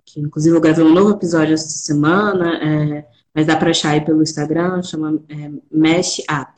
[0.04, 4.00] que inclusive eu gravei um novo episódio essa semana, é, mas dá para achar aí
[4.00, 6.52] pelo Instagram, chama é, Mesh Up,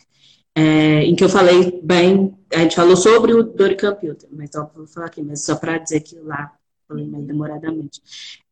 [0.54, 4.70] é, em que eu falei bem, a gente falou sobre o Dory Computer, mas ó,
[4.74, 6.52] vou falar aqui, mas só para dizer que lá
[6.86, 8.00] falei mais demoradamente.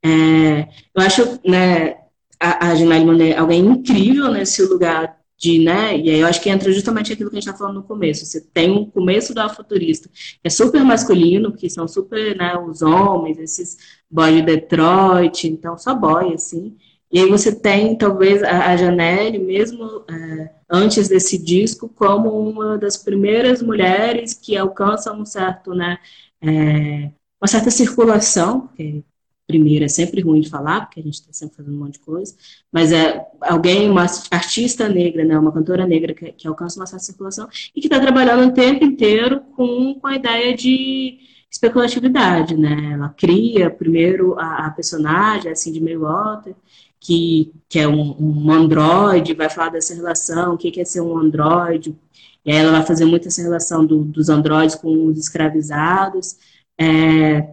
[0.02, 1.98] É, eu acho, né,
[2.40, 6.72] a, a Ginale alguém incrível nesse lugar de, né, e aí eu acho que entra
[6.72, 8.24] justamente aquilo que a gente está falando no começo.
[8.24, 12.82] Você tem um começo do afuturista, que é super masculino, que são super, né, os
[12.82, 13.76] homens, esses
[14.10, 16.76] boys de Detroit, então só boy, assim.
[17.12, 22.78] E aí você tem, talvez, a, a Janelle, mesmo é, antes desse disco, como uma
[22.78, 25.98] das primeiras mulheres que alcançam um certo, né,
[26.40, 27.10] é,
[27.40, 29.04] uma certa circulação, porque
[29.46, 31.98] primeiro é sempre ruim de falar, porque a gente está sempre fazendo um monte de
[32.00, 32.34] coisa,
[32.72, 37.04] mas é alguém, uma artista negra, né, uma cantora negra que, que alcança uma certa
[37.04, 37.46] circulação
[37.76, 41.18] e que está trabalhando o tempo inteiro com, com a ideia de
[41.50, 42.92] especulatividade, né?
[42.94, 46.54] Ela cria primeiro a, a personagem, assim, de Maywater,
[47.02, 51.18] que, que é um, um androide, vai falar dessa relação, o que, é ser um
[51.18, 51.96] androide,
[52.44, 56.36] e aí ela vai fazer muito essa relação do, dos androides com os escravizados.
[56.78, 57.48] É,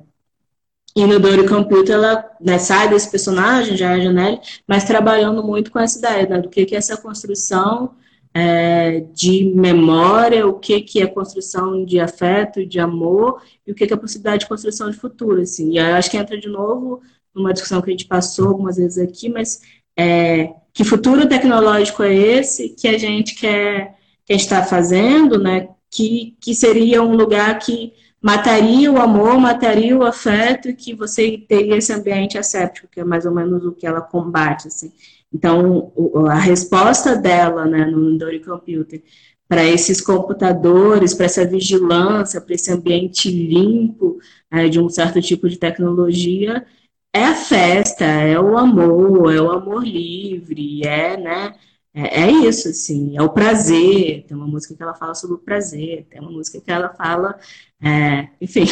[0.96, 5.72] e no Dory Computer ela né, sai desse personagem, já é Janelle, mas trabalhando muito
[5.72, 7.96] com essa ideia né, do que, que é essa construção
[8.32, 13.88] é, de memória, o que, que é construção de afeto, de amor, e o que,
[13.88, 15.42] que é a possibilidade de construção de futuro.
[15.42, 15.72] Assim.
[15.72, 17.02] E aí eu acho que entra de novo
[17.34, 19.62] numa discussão que a gente passou algumas vezes aqui, mas
[19.98, 25.70] é, que futuro tecnológico é esse que a gente quer que está fazendo, né?
[25.92, 31.44] Que, que seria um lugar que mataria o amor, mataria o afeto, e que você
[31.48, 34.92] teria esse ambiente asséptico, que é mais ou menos o que ela combate, assim.
[35.34, 35.92] Então,
[36.28, 39.02] a resposta dela, né, no Midori Computer,
[39.48, 44.20] para esses computadores, para essa vigilância, para esse ambiente limpo
[44.52, 46.66] é, de um certo tipo de tecnologia,
[47.14, 51.56] é a festa, é o amor, é o amor livre, é, né,
[51.94, 54.26] é, é, isso, assim, é o prazer.
[54.28, 57.38] Tem uma música que ela fala sobre o prazer, tem uma música que ela fala,
[57.82, 58.66] é, enfim,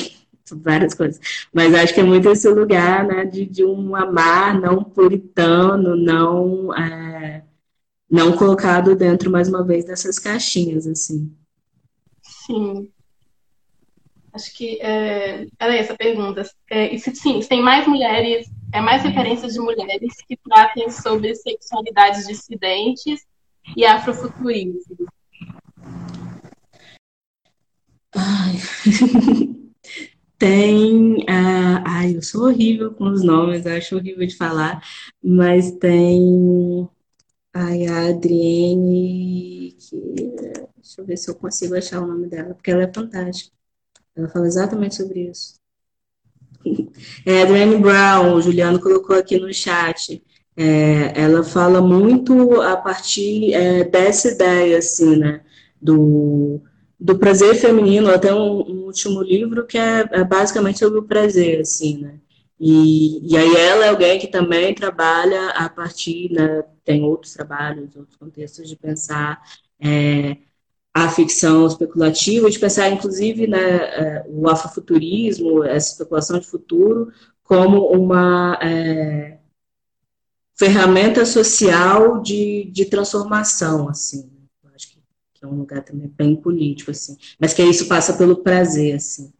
[0.51, 1.19] várias coisas.
[1.53, 6.73] Mas acho que é muito esse lugar, né, de, de um amar não puritano, não,
[6.75, 7.43] é,
[8.09, 11.35] não colocado dentro, mais uma vez, dessas caixinhas, assim.
[12.21, 12.91] Sim.
[14.37, 16.43] Acho que é, era essa a pergunta.
[16.69, 20.91] É, e se, sim, se tem mais mulheres, é mais referências de mulheres que tratem
[20.91, 23.25] sobre sexualidades dissidentes
[23.75, 25.07] e afrofuturismo.
[28.15, 28.57] Ai.
[30.37, 31.15] tem.
[31.21, 34.83] Uh, ai, eu sou horrível com os nomes, acho horrível de falar,
[35.23, 36.87] mas tem.
[37.51, 39.75] Ai, a Adriene.
[39.79, 39.97] Que,
[40.75, 43.56] deixa eu ver se eu consigo achar o nome dela, porque ela é fantástica.
[44.17, 45.55] Ela fala exatamente sobre isso.
[47.25, 50.21] É, Adrienne Brown, o Juliano colocou aqui no chat.
[50.55, 55.41] É, ela fala muito a partir é, dessa ideia, assim, né?
[55.79, 56.59] Do,
[56.99, 61.61] do prazer feminino, até um, um último livro que é, é, basicamente sobre o prazer,
[61.61, 62.19] assim, né?
[62.59, 66.63] E, e aí ela é alguém que também trabalha a partir, né?
[66.83, 69.41] Tem outros trabalhos, outros contextos de pensar
[69.79, 70.37] é,
[71.05, 77.11] a ficção especulativa, de pensar, inclusive, né, é, o afrofuturismo, essa especulação de futuro,
[77.43, 79.37] como uma é,
[80.57, 84.29] ferramenta social de, de transformação, assim.
[84.63, 84.99] Eu acho que,
[85.33, 87.15] que, é um lugar também bem político, assim.
[87.39, 89.31] Mas que isso passa pelo prazer, assim.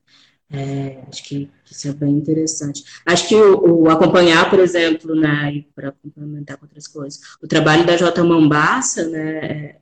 [0.50, 2.84] É, acho que, que, isso é bem interessante.
[3.06, 7.86] Acho que o, o acompanhar, por exemplo, né, para complementar com outras coisas, o trabalho
[7.86, 8.24] da J.
[8.24, 9.78] Mambassa, né, é,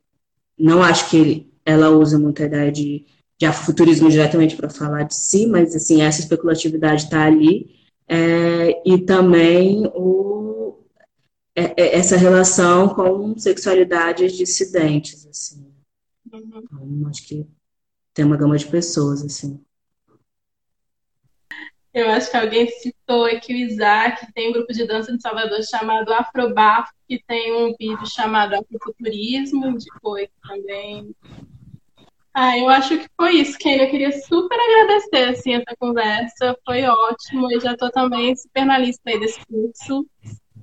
[0.58, 3.04] não acho que ele ela usa muita ideia de,
[3.38, 7.76] de afrofuturismo diretamente para falar de si, mas assim, essa especulatividade está ali.
[8.08, 10.78] É, e também o,
[11.56, 15.66] é, é, essa relação com sexualidades dissidentes, assim.
[16.32, 16.62] Uhum.
[16.62, 17.46] Então, acho que
[18.14, 19.60] tem uma gama de pessoas, assim.
[21.92, 25.62] Eu acho que alguém citou aqui o Isaac, tem um grupo de dança de Salvador
[25.62, 31.16] chamado Afrobafo, que tem um vídeo chamado Afrofuturismo, aqui também.
[32.38, 33.78] Ah, eu acho que foi isso, Ken.
[33.78, 36.54] Eu queria super agradecer assim, essa conversa.
[36.66, 37.50] Foi ótimo.
[37.50, 40.06] Eu já estou também super na lista aí desse curso.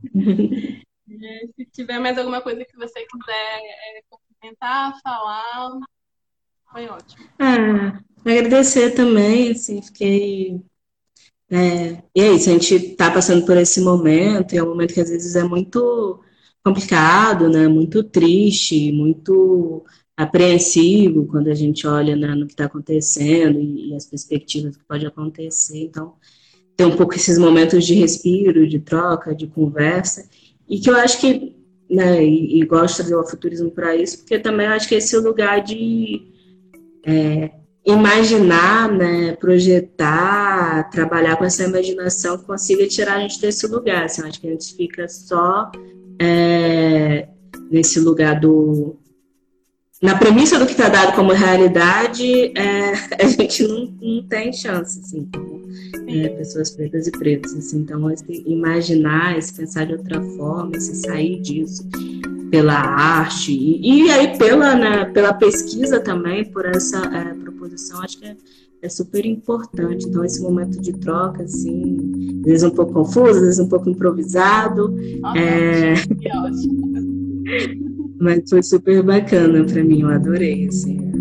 [0.14, 5.80] é, se tiver mais alguma coisa que você quiser é, complementar, falar,
[6.72, 7.26] foi ótimo.
[7.40, 10.62] Ah, agradecer também, assim, fiquei.
[11.50, 14.94] É, e é isso, a gente está passando por esse momento, e é um momento
[14.94, 16.24] que às vezes é muito
[16.64, 17.68] complicado, né?
[17.68, 19.84] Muito triste, muito
[20.16, 24.84] apreensivo quando a gente olha né, no que está acontecendo e, e, as perspectivas que
[24.86, 25.84] pode acontecer.
[25.84, 26.14] Então,
[26.76, 30.28] tem um pouco esses momentos de respiro, de troca, de conversa,
[30.70, 31.56] e que eu acho que,
[31.90, 34.96] né, e, e gosto de trazer o futurismo para isso, porque também eu acho que
[34.96, 36.22] esse é o lugar de
[37.06, 37.52] é,
[37.86, 44.06] imaginar, né, projetar, trabalhar com essa imaginação que consiga tirar a gente desse lugar.
[44.06, 45.72] Assim, eu acho que a gente fica só
[46.20, 47.28] é,
[47.70, 48.98] nesse lugar do
[50.04, 52.92] na premissa do que está dado como realidade, é,
[53.24, 55.64] a gente não, não tem chance, assim, como
[56.08, 57.56] é, pessoas pretas e pretas.
[57.56, 61.88] Assim, então, esse imaginar, esse pensar de outra forma, esse sair disso
[62.52, 68.20] pela arte e, e aí pela, né, pela pesquisa também, por essa é, proposição, acho
[68.20, 68.36] que é,
[68.82, 70.06] é super importante.
[70.06, 71.98] Então, esse momento de troca, assim,
[72.42, 74.94] às vezes um pouco confuso, às vezes um pouco improvisado.
[75.24, 75.94] Ah, é...
[75.94, 76.94] Que ótimo.
[78.24, 81.13] Mas foi super bacana para mim, eu adorei, assim.